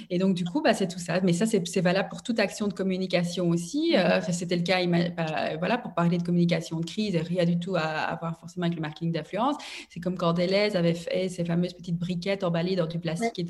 [0.10, 1.20] Et donc, du coup, bah, c'est tout ça.
[1.22, 3.96] Mais ça, c'est valable pour toute action de communication aussi.
[4.32, 7.82] C'était le cas, bah, voilà, pour parler de communication de crise, rien du tout à,
[7.82, 9.56] à voir forcément avec le marketing d'influence.
[9.90, 13.40] C'est comme quand Deleuze avait fait ces fameuses petites briquettes emballées dans du plastique.
[13.40, 13.46] Et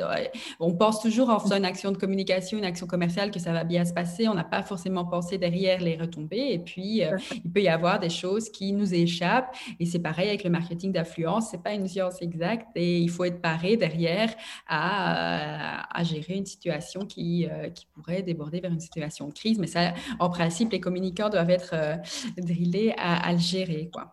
[0.59, 3.63] on pense toujours en faisant une action de communication, une action commerciale que ça va
[3.63, 4.27] bien se passer.
[4.27, 6.51] On n'a pas forcément pensé derrière les retombées.
[6.51, 9.55] Et puis, euh, il peut y avoir des choses qui nous échappent.
[9.79, 11.49] Et c'est pareil avec le marketing d'influence.
[11.51, 14.33] C'est pas une science exacte et il faut être paré derrière
[14.67, 19.59] à, à gérer une situation qui, euh, qui pourrait déborder vers une situation de crise.
[19.59, 21.95] Mais ça, en principe, les communicants doivent être euh,
[22.37, 24.12] drillés à, à le gérer, quoi.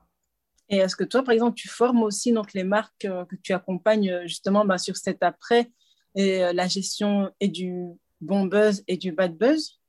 [0.71, 3.53] Et est-ce que toi, par exemple, tu formes aussi donc, les marques euh, que tu
[3.53, 5.71] accompagnes euh, justement bah, sur cet après
[6.14, 7.87] et euh, la gestion et du
[8.21, 9.80] bon buzz et du bad buzz?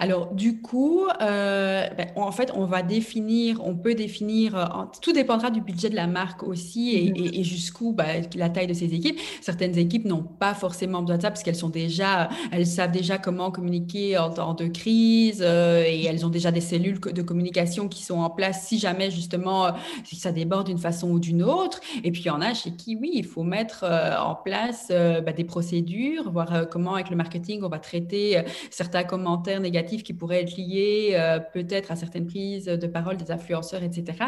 [0.00, 4.64] Alors, du coup, euh, ben, en fait, on va définir, on peut définir, euh,
[5.00, 7.44] tout dépendra du budget de la marque aussi et, mhm.
[7.44, 8.04] jusqu'où bah,
[8.34, 9.18] la taille de ses équipes.
[9.40, 13.18] Certaines équipes n'ont pas forcément besoin de ça parce qu'elles sont déjà, elles savent déjà
[13.18, 17.88] comment communiquer en temps de crise euh, et elles ont déjà des cellules de communication
[17.88, 19.68] qui sont en place si jamais justement
[20.04, 21.80] si ça déborde d'une façon ou d'une autre.
[22.04, 25.32] Et puis il y en a chez qui, oui, il faut mettre en place bah,
[25.32, 30.42] des procédures, voir comment avec le marketing on va traiter certains commentaires négatifs qui pourraient
[30.42, 34.18] être liés euh, peut-être à certaines prises de parole des influenceurs, etc.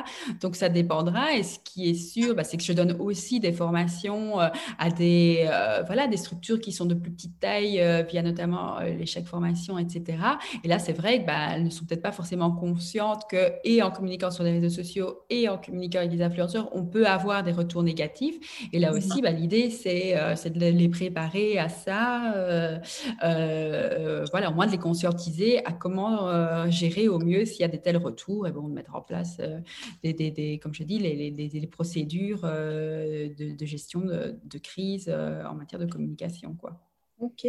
[0.41, 1.35] Donc, ça dépendra.
[1.35, 4.91] Et ce qui est sûr, bah, c'est que je donne aussi des formations euh, à
[4.91, 9.26] des, euh, voilà, des structures qui sont de plus petite taille via notamment les chèques
[9.26, 10.18] formation, etc.
[10.64, 13.91] Et là, c'est vrai qu'elles bah, ne sont peut-être pas forcément conscientes que, et en
[13.91, 17.53] communiquant sur les réseaux sociaux et en communiquant avec des influenceurs, on peut avoir des
[17.53, 18.68] retours négatifs.
[18.72, 20.14] Et là aussi, bah, l'idée, c'est
[20.51, 22.81] de les préparer à ça,
[23.20, 25.19] voilà, au moins de les conscientiser
[25.64, 28.74] à comment euh, gérer au mieux s'il y a des tels retours et bon, de
[28.74, 29.60] mettre en place euh,
[30.02, 35.80] des, des, comme je dis, les, les, procédures euh, de, gestion de, crise en matière
[35.80, 36.54] de communication.
[36.54, 36.80] Quoi.
[37.18, 37.46] Ok,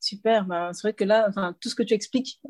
[0.00, 0.44] super.
[0.46, 2.40] Ben, c'est vrai que là, enfin, tout ce que tu expliques,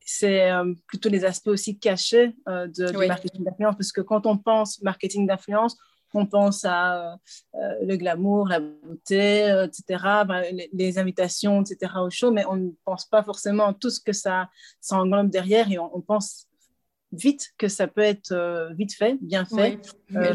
[0.00, 0.50] c'est
[0.86, 5.26] plutôt les aspects aussi cachés de, du marketing d'influence, parce que quand on pense marketing
[5.26, 5.76] d'influence,
[6.14, 7.12] on pense à
[7.54, 12.56] euh, le glamour, la beauté, euh, etc., ben, les, invitations, etc., au show, mais on
[12.56, 14.48] ne pense pas forcément à tout ce que ça,
[14.80, 16.46] ça englobe derrière et on, pense
[17.12, 19.78] vite que ça peut être euh, vite fait, bien fait,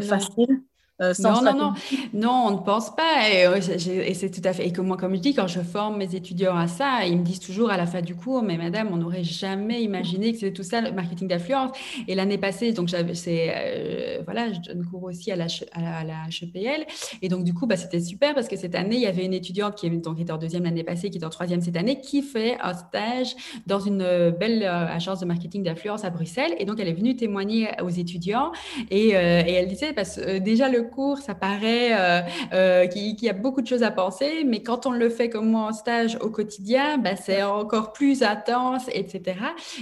[0.02, 0.62] facile.
[1.02, 1.74] Euh, non, non, non,
[2.12, 3.24] non, on ne pense pas.
[3.34, 4.68] Euh, et, c'est tout à fait.
[4.68, 7.24] Et comme moi, comme je dis, quand je forme mes étudiants à ça, ils me
[7.24, 10.52] disent toujours à la fin du cours, mais madame, on n'aurait jamais imaginé que c'était
[10.52, 11.72] tout ça, le marketing d'influence.
[12.06, 16.04] Et l'année passée, donc j'avais, c'est, euh, voilà, je donne cours aussi à la, à
[16.04, 16.86] la, HEPL.
[17.22, 19.34] Et donc, du coup, bah, c'était super parce que cette année, il y avait une
[19.34, 22.22] étudiante qui, donc, était en deuxième l'année passée, qui est en troisième cette année, qui
[22.22, 23.34] fait un stage
[23.66, 26.54] dans une belle agence de marketing d'influence à Bruxelles.
[26.60, 28.52] Et donc, elle est venue témoigner aux étudiants
[28.92, 32.20] et, et elle disait, parce que déjà, le cours, ça paraît euh,
[32.52, 35.50] euh, qu'il y a beaucoup de choses à penser, mais quand on le fait comme
[35.50, 39.36] moi en stage au quotidien, bah, c'est encore plus intense, etc.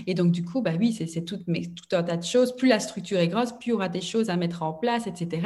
[0.07, 1.39] Et donc, du coup, bah oui, c'est tout,
[1.93, 2.55] un tas de choses.
[2.57, 5.07] Plus la structure est grosse, plus il y aura des choses à mettre en place,
[5.07, 5.43] etc.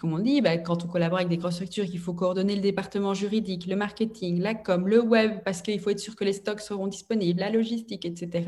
[0.00, 2.60] comme on dit, bah, quand on collabore avec des grosses structures, il faut coordonner le
[2.60, 6.32] département juridique, le marketing, la com, le web, parce qu'il faut être sûr que les
[6.32, 8.44] stocks seront disponibles, la logistique, etc.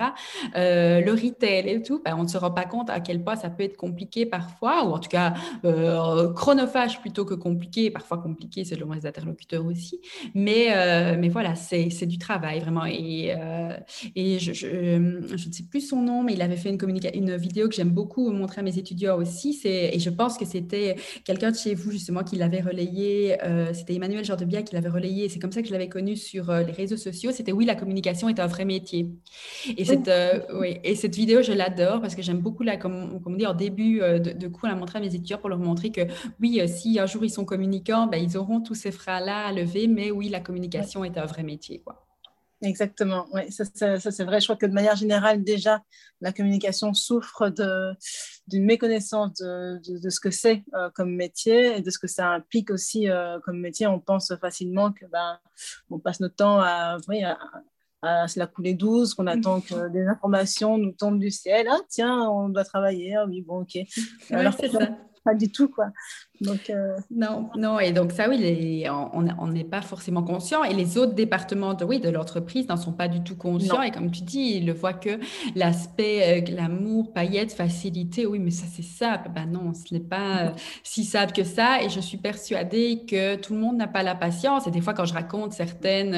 [0.57, 3.37] Euh, le retail et tout, bah, on ne se rend pas compte à quel point
[3.37, 5.35] ça peut être compliqué parfois, ou en tout cas
[5.65, 10.01] euh, chronophage plutôt que compliqué, parfois compliqué selon les interlocuteurs aussi.
[10.35, 12.85] Mais, euh, mais voilà, c'est du travail vraiment.
[12.85, 13.75] Et, euh,
[14.15, 16.79] et je, je, ne sais plus son nom, mais il avait fait une,
[17.15, 19.59] une vidéo que j'aime beaucoup montrer à mes étudiants aussi.
[19.65, 23.43] Et je pense que c'était quelqu'un de chez vous justement qui l'avait relayé.
[23.43, 25.31] Euh, c'était Emmanuel Jordebia qui l'avait relayé.
[25.31, 27.31] C'est comme ça que je l'avais connu sur les réseaux sociaux.
[27.33, 29.09] C'était oui, la communication est un vrai métier.
[29.79, 30.11] Et cette,
[30.55, 33.47] oui, et cette vidéo, je l'adore parce que j'aime beaucoup la, comme, comme on dit
[33.47, 36.03] en début de, de cours, la montrer à mes étudiants pour leur montrer que
[36.43, 39.53] oui, euh, si un jour ils sont communicants, ben, ils auront tous ces freins-là à
[39.53, 41.81] lever, mais oui, la communication est un vrai métier.
[41.81, 42.05] Quoi.
[42.63, 43.65] Exactement, oui, ça,
[43.99, 44.41] c'est vrai.
[44.41, 45.83] Je crois que de manière générale, déjà,
[46.21, 47.53] la communication souffre
[48.49, 52.71] d'une méconnaissance de, ce que c'est euh, comme métier et de ce que ça implique
[52.71, 53.87] aussi euh, comme métier.
[53.87, 55.39] On pense facilement que ben,
[55.91, 56.99] on passe notre temps à,
[58.03, 61.69] à, se la couler douce, qu'on attend que des informations nous tombent du ciel.
[61.71, 63.17] Ah, tiens, on doit travailler.
[63.17, 63.79] Ah oui, bon, ok.
[64.31, 64.89] Alors, c'est ça.
[65.25, 65.87] Pas du tout, quoi.
[66.43, 70.65] Donc, euh, Non, non, et donc ça, oui, on n'est pas forcément conscient.
[70.65, 73.83] Et les autres départements de, oui, de l'entreprise n'en sont pas du tout conscients.
[73.83, 75.21] Et comme tu dis, ils ne voient que
[75.55, 78.27] l'aspect euh, glamour, paillettes, facilité.
[78.27, 79.23] Oui, mais ça, c'est ça.
[79.35, 80.51] Ben non, ce n'est pas euh,
[80.83, 81.83] si simple que ça.
[81.83, 84.67] Et je suis persuadée que tout le monde n'a pas la patience.
[84.67, 86.15] Et des fois, quand je raconte certaines,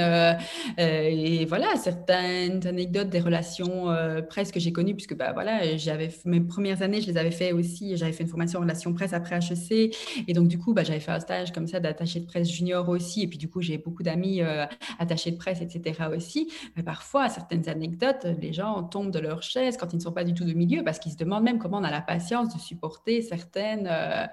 [0.79, 3.89] et voilà, certaines anecdotes des relations
[4.29, 7.53] presse que j'ai connues, puisque bah, voilà, j'avais mes premières années, je les avais fait
[7.53, 7.97] aussi.
[7.97, 9.95] J'avais fait une formation en relations presse après HEC.
[10.27, 12.89] Et donc, du coup, bah, j'avais fait un stage comme ça d'attaché de presse junior
[12.89, 13.23] aussi.
[13.23, 14.67] Et puis, du coup, j'ai beaucoup d'amis euh,
[14.99, 16.09] attachés de presse, etc.
[16.15, 16.53] aussi.
[16.77, 20.25] Mais parfois, certaines anecdotes, les gens tombent de leur chaise quand ils ne sont pas
[20.25, 22.61] du tout de milieu parce qu'ils se demandent même comment on a la patience de
[22.61, 23.89] supporter certaines.
[23.91, 24.27] Euh...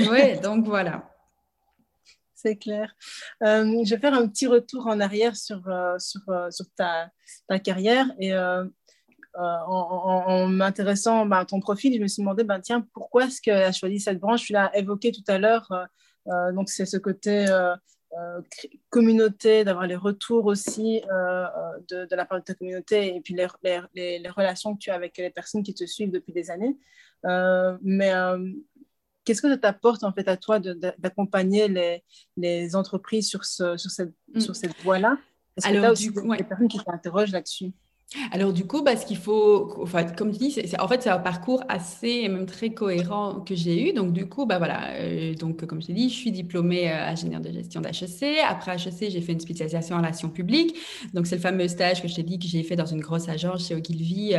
[0.10, 1.08] oui, donc voilà.
[2.34, 2.92] C'est clair.
[3.44, 6.20] Euh, je vais faire un petit retour en arrière sur, euh, sur,
[6.50, 7.08] sur ta,
[7.46, 8.06] ta, carrière.
[8.18, 8.32] Et
[9.36, 13.40] euh, en, m'intéressant bah, à ton profil, je me suis demandé, ben, tiens, pourquoi est-ce
[13.40, 14.44] qu'elle a choisi cette branche?
[14.44, 15.84] Tu l'as évoqué tout à l'heure, euh,
[16.28, 17.46] euh, donc c'est ce côté
[18.90, 23.48] communauté, d'avoir les retours aussi de, la part de ta communauté et puis les,
[23.94, 26.76] les, relations que tu as avec les personnes qui te suivent depuis des années.
[27.80, 28.12] mais
[29.24, 32.04] qu'est-ce que ça t'apporte en fait à toi d'accompagner les,
[32.36, 34.40] les, entreprises sur, ce, sur cette, mm.
[34.40, 35.16] sur cette voie-là?
[35.56, 37.72] Est-ce que tu as aussi des personnes qui t'interrogent là-dessus?
[38.30, 39.86] Alors du coup, bah, ce qu'il faut,
[40.16, 43.54] comme tu dis, c'est, en fait c'est un parcours assez et même très cohérent que
[43.54, 43.92] j'ai eu.
[43.92, 47.06] Donc du coup, bah voilà, euh, donc comme je t'ai dit, je suis diplômée euh,
[47.08, 48.38] ingénieur de gestion d'HEC.
[48.46, 50.76] Après HEC, j'ai fait une spécialisation en relations publiques.
[51.14, 53.28] Donc c'est le fameux stage que je t'ai dit que j'ai fait dans une grosse
[53.28, 54.34] agence chez Ogilvy,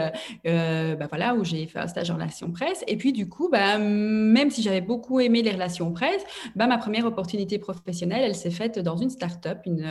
[0.45, 2.83] euh, bah voilà, où j'ai fait un stage en relations presse.
[2.87, 6.23] Et puis du coup, bah, même si j'avais beaucoup aimé les relations presse,
[6.55, 9.87] bah, ma première opportunité professionnelle, elle s'est faite dans une start-up, une,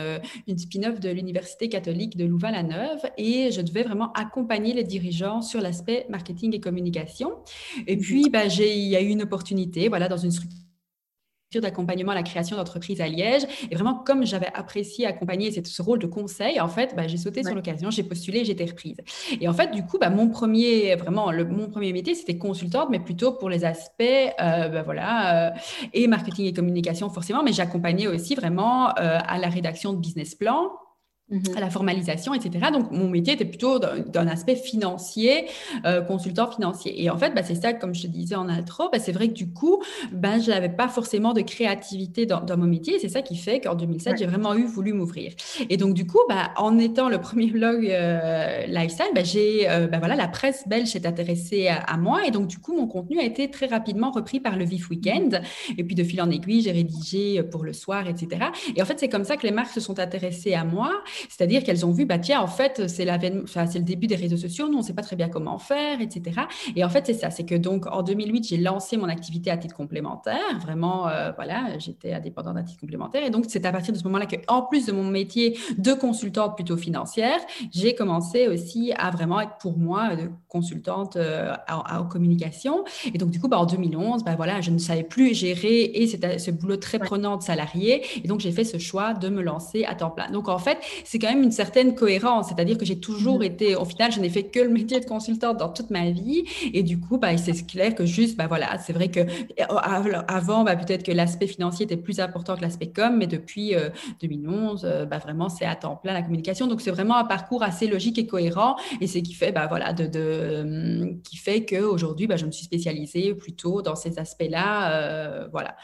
[0.47, 5.61] une spin-off de l'université catholique de Louvain-la-Neuve, et je vais vraiment accompagner les dirigeants sur
[5.61, 7.31] l'aspect marketing et communication.
[7.87, 10.63] Et puis, bah, il y a eu une opportunité voilà, dans une structure
[11.61, 13.43] d'accompagnement à la création d'entreprises à Liège.
[13.69, 17.43] Et vraiment, comme j'avais apprécié accompagner ce rôle de conseil, en fait, bah, j'ai sauté
[17.43, 18.97] sur l'occasion, j'ai postulé, j'étais reprise.
[19.39, 22.89] Et en fait, du coup, bah, mon premier, vraiment, le, mon premier métier, c'était consultante,
[22.89, 25.51] mais plutôt pour les aspects, euh, bah, voilà, euh,
[25.93, 30.35] et marketing et communication forcément, mais j'accompagnais aussi vraiment euh, à la rédaction de business
[30.35, 30.71] plan
[31.55, 32.67] à la formalisation, etc.
[32.71, 35.45] Donc, mon métier était plutôt d'un aspect financier,
[35.85, 37.03] euh, consultant financier.
[37.03, 39.27] Et en fait, bah, c'est ça, comme je te disais en intro, bah, c'est vrai
[39.27, 39.81] que du coup,
[40.11, 42.99] ben, je n'avais pas forcément de créativité dans, mon métier.
[42.99, 45.33] C'est ça qui fait qu'en 2007, j'ai vraiment eu voulu m'ouvrir.
[45.69, 49.87] Et donc, du coup, bah, en étant le premier blog euh, lifestyle, bah, j'ai, euh,
[49.87, 52.25] bah, voilà, la presse belge s'est intéressée à, moi.
[52.25, 55.41] Et donc, du coup, mon contenu a été très rapidement repris par le Vif Weekend.
[55.77, 58.45] Et puis, de fil en aiguille, j'ai rédigé pour le soir, etc.
[58.75, 60.91] Et en fait, c'est comme ça que les marques se sont intéressées à moi.
[61.29, 64.75] C'est-à-dire qu'elles ont vu, bah tiens, en fait, c'est le début des réseaux sociaux, nous,
[64.75, 66.41] on ne sait pas très bien comment faire, etc.
[66.75, 69.57] Et en fait, c'est ça, c'est que donc en 2008, j'ai lancé mon activité à
[69.57, 70.59] titre complémentaire.
[70.61, 73.23] Vraiment, euh, voilà, j'étais indépendante à titre complémentaire.
[73.23, 76.55] Et donc, c'est à partir de ce moment-là qu'en plus de mon métier de consultante
[76.55, 77.39] plutôt financière,
[77.71, 82.83] j'ai commencé aussi à vraiment être pour moi de consultante euh, en, communication.
[83.13, 86.07] Et donc, du coup, bah, en 2011, bah, voilà, je ne savais plus gérer et
[86.07, 88.03] c'était ce boulot très prenant de salarié.
[88.23, 90.29] Et donc, j'ai fait ce choix de me lancer à temps plein.
[90.29, 90.77] Donc, en fait,
[91.13, 92.47] c'est quand même une certaine cohérence.
[92.47, 93.43] C'est-à-dire que j'ai toujours mhm.
[93.43, 96.43] été, au final, je n'ai fait que le métier de consultante dans toute ma vie.
[96.73, 100.63] Et du coup, bah, c'est clair que juste, bah, voilà, c'est vrai que euh, avant,
[100.63, 103.75] bah, peut-être que l'aspect financier était plus important que l'aspect com, mais depuis
[104.21, 106.65] 2011, euh, euh, bah, vraiment, c'est à temps plein la communication.
[106.65, 108.75] Donc, c'est vraiment un parcours assez logique et cohérent.
[108.99, 112.65] Et c'est qui fait, bah, voilà, de, de qui fait qu'aujourd'hui, bah, je me suis
[112.65, 115.47] spécialisée plutôt dans ces aspects-là.
[115.51, 115.75] voilà.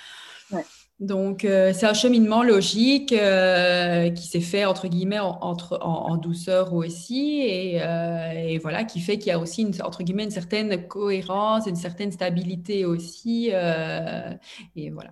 [1.00, 6.18] Donc, euh, c'est un cheminement logique euh, qui s'est fait, entre guillemets, en, entre, en,
[6.18, 10.26] douceur aussi, et, euh, et voilà, qui fait qu'il y a aussi, une, entre guillemets,
[10.26, 15.12] une certaine cohérence, une certaine stabilité aussi, et voilà.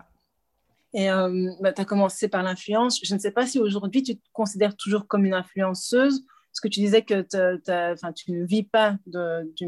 [0.93, 1.07] Et
[1.61, 2.99] bah, tu as commencé par l'influence.
[3.03, 6.25] Je ne sais pas si aujourd'hui tu te considères toujours comme une influenceuse
[6.57, 7.21] parce que tu disais que
[8.13, 9.67] tu ne vis pas du,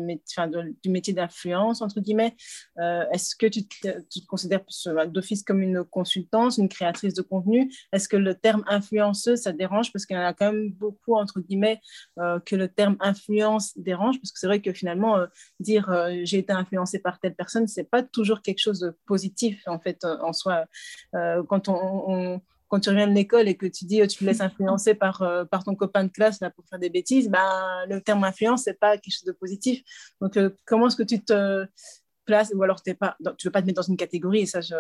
[0.90, 2.36] métier d'influence, entre guillemets.
[2.80, 7.72] Euh, est-ce que tu te, considères euh, d'office comme une consultante, une créatrice de contenu?
[7.94, 9.94] Est-ce que le terme influenceuse, ça dérange?
[9.94, 11.80] Parce qu'il y en a quand même beaucoup, entre guillemets,
[12.18, 14.20] euh, que le terme influence dérange.
[14.20, 15.20] Parce que c'est vrai que finalement,
[15.60, 19.80] dire j'ai été influencé par telle personne, c'est pas toujours quelque chose de positif, en
[19.80, 20.66] fait, en soi.
[21.14, 24.94] quand on quand tu reviens de l'école et que tu dis tu te laisses influencer
[24.94, 28.64] par, par ton copain de classe là, pour faire des bêtises, ben, le terme influence,
[28.64, 29.82] c'est pas quelque chose de positif.
[30.22, 31.66] Donc, comment est-ce que tu te
[32.26, 34.62] places ou alors t'es pas, tu veux pas te mettre dans une catégorie et ça,
[34.62, 34.76] je,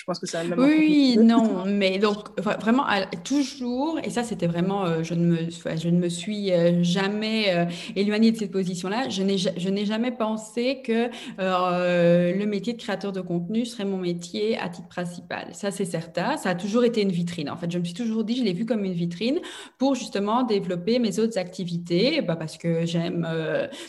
[0.00, 2.84] je pense que ça même Oui, non, mais donc vraiment
[3.22, 7.54] toujours, et ça c'était vraiment, euh, je, ne me, je ne me suis euh, jamais
[7.54, 13.20] euh, éloignée de cette position-là, je n'ai jamais pensé que le métier de créateur de
[13.20, 15.48] contenu serait mon métier à titre principal.
[15.52, 17.50] Ça c'est certain, ça a toujours été une vitrine.
[17.50, 19.38] En fait, je me suis toujours dit, je l'ai vu comme une vitrine
[19.76, 23.28] pour justement développer mes autres activités, bah, parce que j'aime,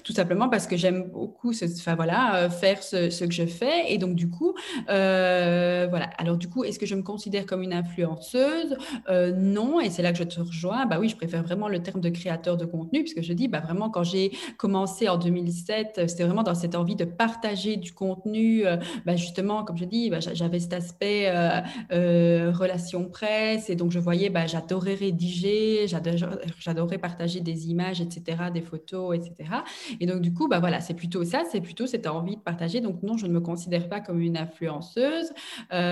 [0.04, 3.94] tout simplement parce que j'aime beaucoup, ce, enfin voilà, faire ce, ce, que je fais,
[3.94, 4.54] et donc du coup,
[4.88, 8.78] voilà alors du coup, est-ce que je me considère comme une influenceuse?
[9.10, 10.86] Euh, Non, et c'est là que je te rejoins.
[10.86, 13.60] Bah oui, je préfère vraiment le terme de créateur de contenu, puisque je dis, bah
[13.60, 18.66] vraiment, quand j'ai commencé en 2007, c'était vraiment dans cette envie de partager du contenu.
[18.66, 23.92] Euh, bah justement, comme je dis, bah, j'avais cet aspect euh, relation presse, et donc
[23.92, 25.86] je voyais, bah, j'adorais rédiger,
[26.60, 29.50] j'adorais partager des images, etc., des photos, etc.
[30.00, 32.82] Et donc du coup, bah voilà, c'est plutôt ça, c'est plutôt cette envie de partager.
[32.82, 35.32] Donc non, je ne me considère pas comme une influenceuse.
[35.74, 35.91] Euh,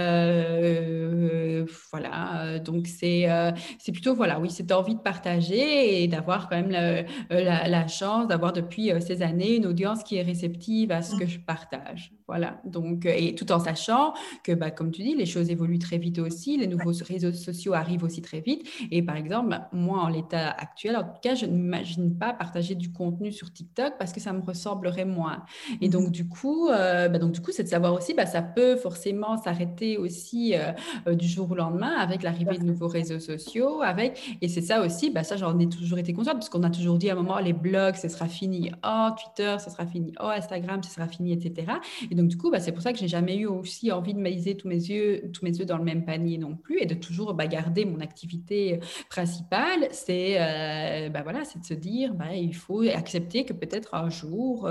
[1.91, 6.55] voilà, donc c'est euh, c'est plutôt, voilà, oui, cette envie de partager et d'avoir quand
[6.55, 11.01] même la, euh, la, chance d'avoir depuis ces années une audience qui est réceptive à
[11.01, 12.11] ce que je partage.
[12.29, 14.13] Voilà, donc, et tout en sachant
[14.43, 17.73] que, bah, comme tu dis, les choses évoluent très vite aussi, les nouveaux réseaux sociaux
[17.73, 18.67] arrivent aussi très vite.
[18.91, 22.91] Et par exemple, moi, en l'état actuel, en tout cas, je n'imagine pas partager du
[22.91, 25.43] contenu sur TikTok parce que ça me ressemblerait moins.
[25.81, 28.41] Et donc, mmh du coup, bah, donc, du coup c'est de savoir aussi, bah, ça
[28.41, 30.71] peut forcément s'arrêter aussi euh,
[31.07, 34.81] euh, du jour au lendemain avec l'arrivée de nouveaux réseaux sociaux, avec et c'est ça
[34.81, 37.15] aussi, bah ça j'en ai toujours été consciente parce qu'on a toujours dit à un
[37.15, 41.07] moment les blogs ce sera fini, oh Twitter ce sera fini, oh Instagram ce sera
[41.07, 41.73] fini, etc.
[42.11, 44.19] Et donc du coup bah, c'est pour ça que j'ai jamais eu aussi envie de
[44.19, 46.95] miser tous mes yeux tous mes yeux dans le même panier non plus et de
[46.95, 52.33] toujours bah, garder mon activité principale, c'est euh, bah, voilà c'est de se dire bah,
[52.35, 54.69] il faut accepter que peut-être un jour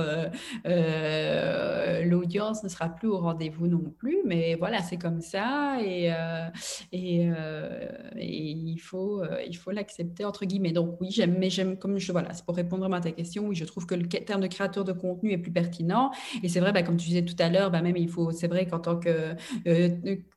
[2.05, 6.49] l'audience ne sera plus au rendez-vous non plus, mais voilà c'est comme ça et, euh,
[6.95, 10.73] euh, il faut euh, l'accepter entre guillemets.
[10.73, 13.49] Donc oui, j'aime, mais j'aime comme je voilà, c'est pour répondre à ta question.
[13.49, 16.11] Oui, je trouve que le terme de créateur de contenu est plus pertinent.
[16.43, 18.49] Et c'est vrai, bah, comme tu disais tout à l'heure, bah, même il faut, c'est
[18.49, 19.35] vrai qu'en tant que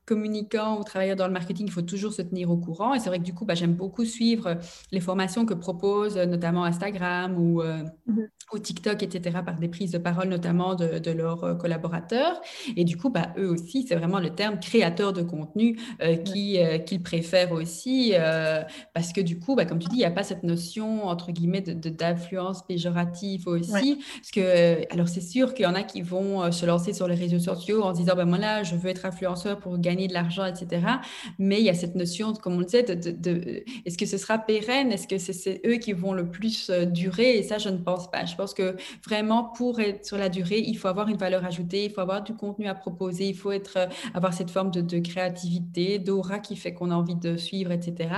[0.05, 2.93] communicant ou travailleur dans le marketing, il faut toujours se tenir au courant.
[2.93, 4.57] Et c'est vrai que du coup, bah, j'aime beaucoup suivre
[4.91, 9.97] les formations que propose notamment Instagram ou, mmh ou TikTok, etc., par des prises de
[9.97, 12.41] parole notamment de, de leurs collaborateurs.
[12.75, 16.77] Et du coup, bah, eux aussi, c'est vraiment le terme créateur de contenu euh, euh,
[16.79, 20.11] qu'ils préfèrent aussi, euh, parce que du coup, bah, comme tu dis, il n'y a
[20.11, 23.99] pas cette notion, entre guillemets, d'influence de, péjorative aussi.
[24.15, 27.15] Parce que, alors c'est sûr qu'il y en a qui vont se lancer sur les
[27.15, 30.13] réseaux sociaux en se disant, ben moi là, je veux être influenceur pour gagner de
[30.13, 30.85] l'argent, etc.
[31.39, 34.37] Mais il y a cette notion, comme on le disait, de, est-ce que ce sera
[34.37, 34.91] pérenne?
[34.91, 37.37] Est-ce que c'est eux qui vont le plus durer?
[37.37, 38.25] Et ça, je ne pense pas.
[38.25, 38.75] Je pense que
[39.07, 42.23] vraiment, pour être sur la durée, il faut avoir une valeur ajoutée, il faut avoir
[42.23, 46.73] du contenu à proposer, il faut être, avoir cette forme de, créativité, d'aura qui fait
[46.73, 48.09] qu'on a envie de suivre, etc.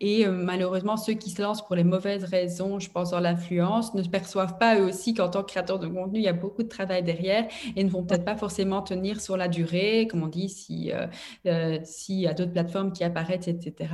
[0.00, 3.94] Et euh, malheureusement, ceux qui se lancent pour les mauvaises raisons, je pense dans l'influence,
[3.94, 6.62] ne perçoivent pas eux aussi qu'en tant que créateur de contenu, il y a beaucoup
[6.62, 7.46] de travail derrière
[7.76, 11.06] et ne vont peut-être pas forcément tenir sur la durée, comme on dit, si, euh,
[11.46, 13.90] euh, s'il y a d'autres plateformes qui apparaissent, etc.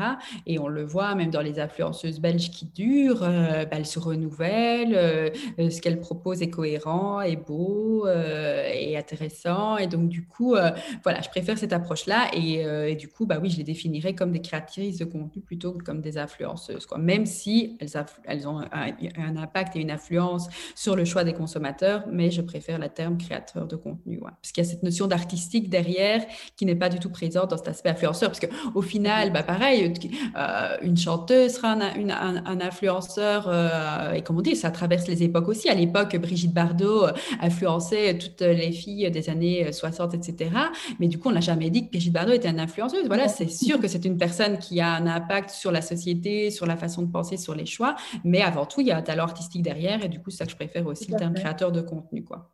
[0.47, 5.33] Et on le voit même dans les influenceuses belges qui durent, bah, elles se renouvellent,
[5.71, 9.77] ce qu'elles proposent est cohérent, est beau, et intéressant.
[9.77, 10.55] Et donc, du coup,
[11.03, 12.31] voilà, je préfère cette approche-là.
[12.37, 15.73] Euh, et, du coup, bah oui, je les définirais comme des créatrices de contenu plutôt
[15.73, 16.87] que comme des influenceuses.
[16.99, 22.31] Même si elles, ont un, impact et une influence sur le choix des consommateurs, mais
[22.31, 24.19] je préfère le terme créateur de contenu.
[24.19, 24.31] Ouais.
[24.41, 26.25] Parce qu'il y a cette notion d'artistique derrière
[26.57, 28.31] qui n'est pas du tout présente dans cet aspect influenceur.
[28.31, 29.93] Parce qu'au final, bah pareil,
[30.37, 33.47] euh, une chanteuse sera un, influenceur.
[33.49, 35.69] Euh, et comme on dit, ça traverse les époques aussi.
[35.69, 37.07] À l'époque, Brigitte Bardot
[37.41, 40.51] influençait toutes les filles des années 60, etc.
[40.99, 43.07] Mais du coup, on n'a jamais dit que Brigitte Bardot était une influenceuse.
[43.07, 46.67] Voilà, c'est sûr que c'est une personne qui a un impact sur la société, sur
[46.67, 47.97] la façon de penser, sur les choix.
[48.25, 50.05] Mais avant tout, il y a un talent artistique derrière.
[50.05, 52.25] Et du coup, c'est ça que je préfère aussi le terme créateur de contenu.
[52.25, 52.51] Quoi.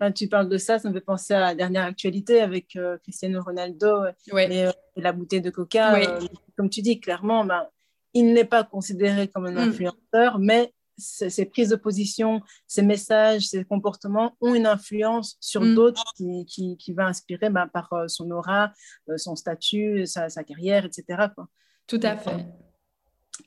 [0.00, 2.96] Quand tu parles de ça, ça me fait penser à la dernière actualité avec euh,
[3.02, 5.96] Cristiano Ronaldo euh, et, la bouteille de coca.
[5.96, 6.20] Euh,
[6.56, 7.66] comme tu dis, clairement, ben,
[8.14, 9.58] il n'est pas considéré comme un mm.
[9.58, 15.74] influenceur, mais ces prises de position, ces messages, ces comportements ont une influence sur mm.
[15.74, 18.72] d'autres qui, qui, qui, va inspirer ben, par euh, son aura,
[19.08, 21.28] euh, son statut, sa, carrière, etc.
[21.34, 21.48] Quoi.
[21.86, 22.46] Tout à fait.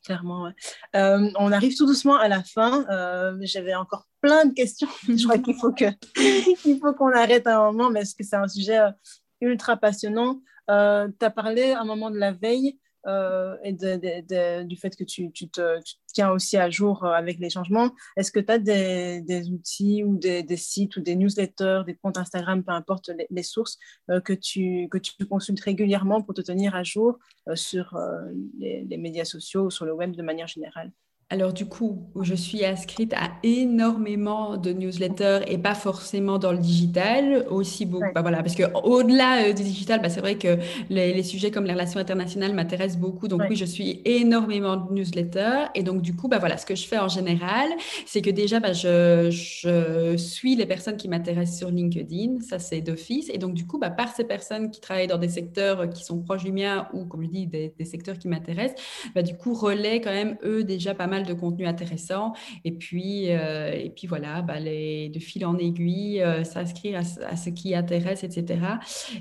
[0.04, 0.52] Clairement.
[0.96, 2.86] Euh, on arrive tout doucement à la fin.
[3.42, 4.90] J'avais encore plein de questions.
[5.08, 5.56] Je crois qu'il
[6.80, 8.80] faut qu'on arrête un moment, mais est-ce que c'est un sujet
[9.40, 10.42] ultra passionnant?
[10.68, 15.80] tu as parlé un moment de la veille euh, et du fait que tu, te,
[16.08, 20.46] tiens aussi à jour avec les changements, est-ce que tu as des, outils ou des,
[20.58, 23.78] sites ou des newsletters, des comptes Instagram, peu importe les, sources,
[24.24, 27.20] que, tu, que tu consultes régulièrement pour te tenir à jour
[27.56, 27.98] sur
[28.60, 30.92] les médias sociaux ou sur le web de manière générale?
[31.30, 36.60] Alors du coup, je suis inscrite à énormément de newsletters et pas forcément dans le
[36.60, 38.06] digital, aussi beaucoup.
[38.14, 40.60] Bah, voilà, parce que au-delà euh, du digital, bah, c'est vrai que
[40.90, 43.28] les, sujets comme les relations internationales m'intéressent beaucoup.
[43.28, 46.76] Donc oui, je suis énormément de newsletters et donc du coup, bah voilà, ce que
[46.76, 47.70] je fais en général,
[48.06, 52.82] c'est que déjà, bah, je, je, suis les personnes qui m'intéressent sur LinkedIn, ça c'est
[52.82, 56.04] d'office, et donc du coup, bah, par ces personnes qui travaillent dans des secteurs qui
[56.04, 58.80] sont proches du mien ou comme je dis des, des secteurs qui m'intéressent,
[59.16, 62.34] bah, du coup relaient quand même eux déjà pas mal de contenu intéressant.
[62.66, 67.36] Et puis, euh, et puis voilà, bah, les, de fil en aiguille, euh, s'inscrire à,
[67.36, 68.60] ce qui intéresse, etc.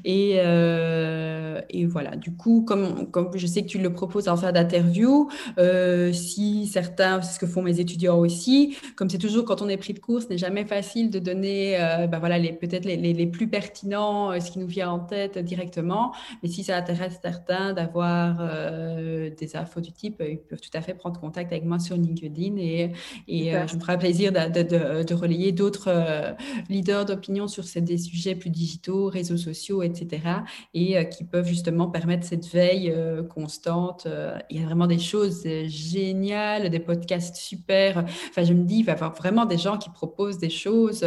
[0.05, 4.37] Et, euh, et voilà, du coup, comme, comme je sais que tu le proposes en
[4.37, 5.29] fin d'interview,
[6.13, 9.77] si certains, c'est ce que font mes étudiants aussi, comme c'est toujours quand on est
[9.77, 11.77] pris de cours, ce n'est jamais facile de donner
[12.11, 16.13] bah, voilà, les, peut-être les, les, plus pertinents, ce qui nous vient en tête directement.
[16.43, 18.43] Mais si ça intéresse certains d'avoir
[19.39, 22.57] des infos du type, ils peuvent tout à fait prendre contact avec moi sur LinkedIn
[22.57, 22.93] et,
[23.29, 26.33] et euh, je me ferai plaisir de, de, relayer d'autres euh,
[26.69, 30.23] leaders d'opinion sur ces, des sujets plus digitaux, réseaux sociaux, etc.
[30.75, 32.95] et euh, qui peuvent justement permettre cette veille
[33.29, 34.07] constante.
[34.51, 38.05] il y a vraiment des choses géniales, des podcasts super.
[38.29, 41.05] Enfin, je me dis, il va y avoir vraiment des gens qui proposent des choses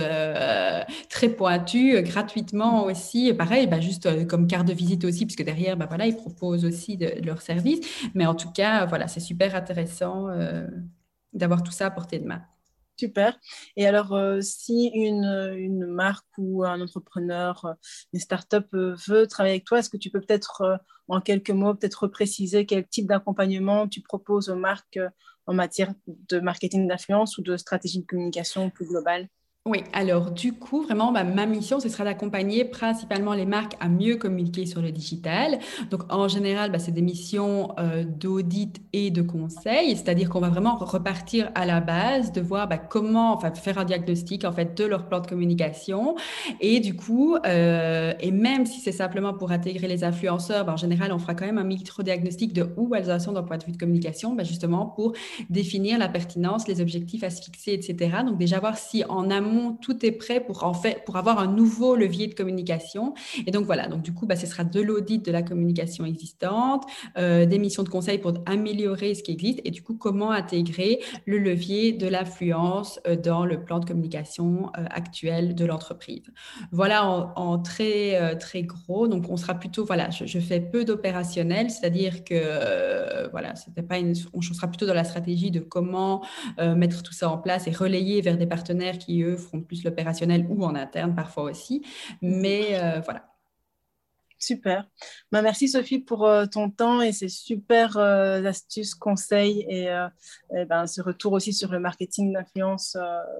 [1.10, 3.34] très pointues, gratuitement aussi.
[3.34, 6.98] pareil, bah, juste comme carte de visite aussi, puisque derrière, bah, voilà, ils proposent aussi
[6.98, 7.82] de, leurs services.
[8.14, 10.28] Mais en tout cas, voilà, c'est super intéressant
[11.34, 12.44] d'avoir tout ça à portée de main.
[12.98, 13.38] Super.
[13.76, 17.74] Et alors, euh, si une, marque ou un entrepreneur, euh,
[18.14, 21.74] une start-up euh, veut travailler avec toi, est-ce que tu peux peut-être, en quelques mots,
[21.76, 25.00] peut-être préciser quel type d'accompagnement tu proposes aux marques
[25.46, 29.28] en matière de marketing d'influence ou de stratégie de communication plus globale?
[29.68, 34.16] Oui, alors du coup, vraiment, ma mission, ce sera d'accompagner principalement les marques à mieux
[34.16, 35.58] communiquer sur le digital.
[35.90, 40.50] Donc, en général, bah, c'est des missions euh, d'audit et de conseil, c'est-à-dire qu'on va
[40.50, 44.86] vraiment repartir à la base, de voir bah, comment, faire un diagnostic en fait de
[44.86, 46.16] leur plan de communication.
[46.62, 50.78] Et du coup, euh, et même si c'est simplement pour intégrer les influenceurs, bah, en
[50.78, 53.66] général, on fera quand même un micro-diagnostic de où elles en sont d'un point de
[53.66, 55.14] vue de communication, justement pour
[55.50, 58.18] définir la pertinence, les objectifs à se fixer, etc.
[58.24, 61.48] Donc, déjà voir si en amont tout est prêt pour, en fait, pour avoir un
[61.48, 63.14] nouveau levier de communication.
[63.46, 66.86] Et donc voilà, donc du coup, bah, ce sera de l'audit de la communication existante,
[67.18, 71.02] euh, des missions de conseil pour améliorer ce qui existe et du coup, comment intégrer
[71.26, 76.24] le levier de l'affluence euh, dans le plan de communication euh, actuel de l'entreprise?
[76.72, 79.08] Voilà en, très, très gros.
[79.08, 84.14] Donc, on sera plutôt, voilà, je, fais peu d'opérationnel, c'est-à-dire que, voilà, c'était pas une,
[84.34, 86.24] on sera plutôt dans la stratégie de comment
[86.60, 90.64] mettre tout ça en place et relayer vers des partenaires qui, eux, plus l'opérationnel ou
[90.66, 91.84] en interne parfois aussi.
[92.22, 93.30] Mais euh, voilà.
[94.38, 94.88] Super.
[95.32, 99.88] Bah, merci Sophie pour euh, ton temps et ces super euh, astuces, conseils et,
[100.68, 102.98] ben, ce retour aussi sur le marketing d'influence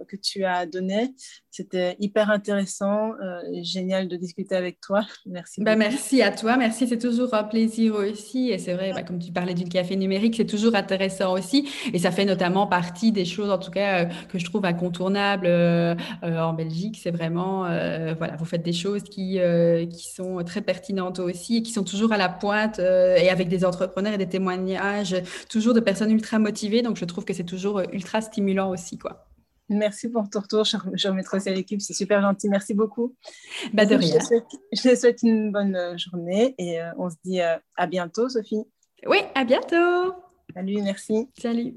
[0.08, 1.14] que tu as donné.
[1.56, 3.14] C'était hyper intéressant,
[3.62, 5.06] génial de discuter avec toi.
[5.26, 5.64] Merci.
[5.64, 6.58] Bah, merci à toi.
[6.58, 8.50] Merci, c'est toujours un plaisir aussi.
[8.50, 11.70] Et c'est vrai, bah, comme tu parlais du café numérique, c'est toujours intéressant aussi.
[11.94, 15.48] Et ça fait notamment partie des choses, en tout cas, que je trouve incontournables
[16.22, 17.00] en Belgique.
[17.02, 17.62] C'est vraiment,
[18.18, 19.40] voilà, vous faites des choses qui,
[19.90, 23.64] qui sont très pertinentes aussi et qui sont toujours à la pointe et avec des
[23.64, 25.16] entrepreneurs et des témoignages,
[25.50, 26.82] toujours de personnes ultra motivées.
[26.82, 29.26] Donc, je trouve que c'est toujours ultra stimulant aussi, quoi.
[29.70, 30.64] Merci pour ton retour.
[30.64, 31.82] Je remettrai aussi à l'équipe.
[31.82, 32.50] C'est super gentil.
[32.50, 33.16] Merci beaucoup.
[33.74, 34.20] Bah de rien.
[34.72, 38.30] Je te, souhaite, une bonne euh, journée et euh, on se dit euh, à bientôt,
[38.30, 38.64] Sophie.
[39.08, 40.14] Oui, à bientôt.
[40.54, 41.30] Salut, merci.
[41.38, 41.76] Salut.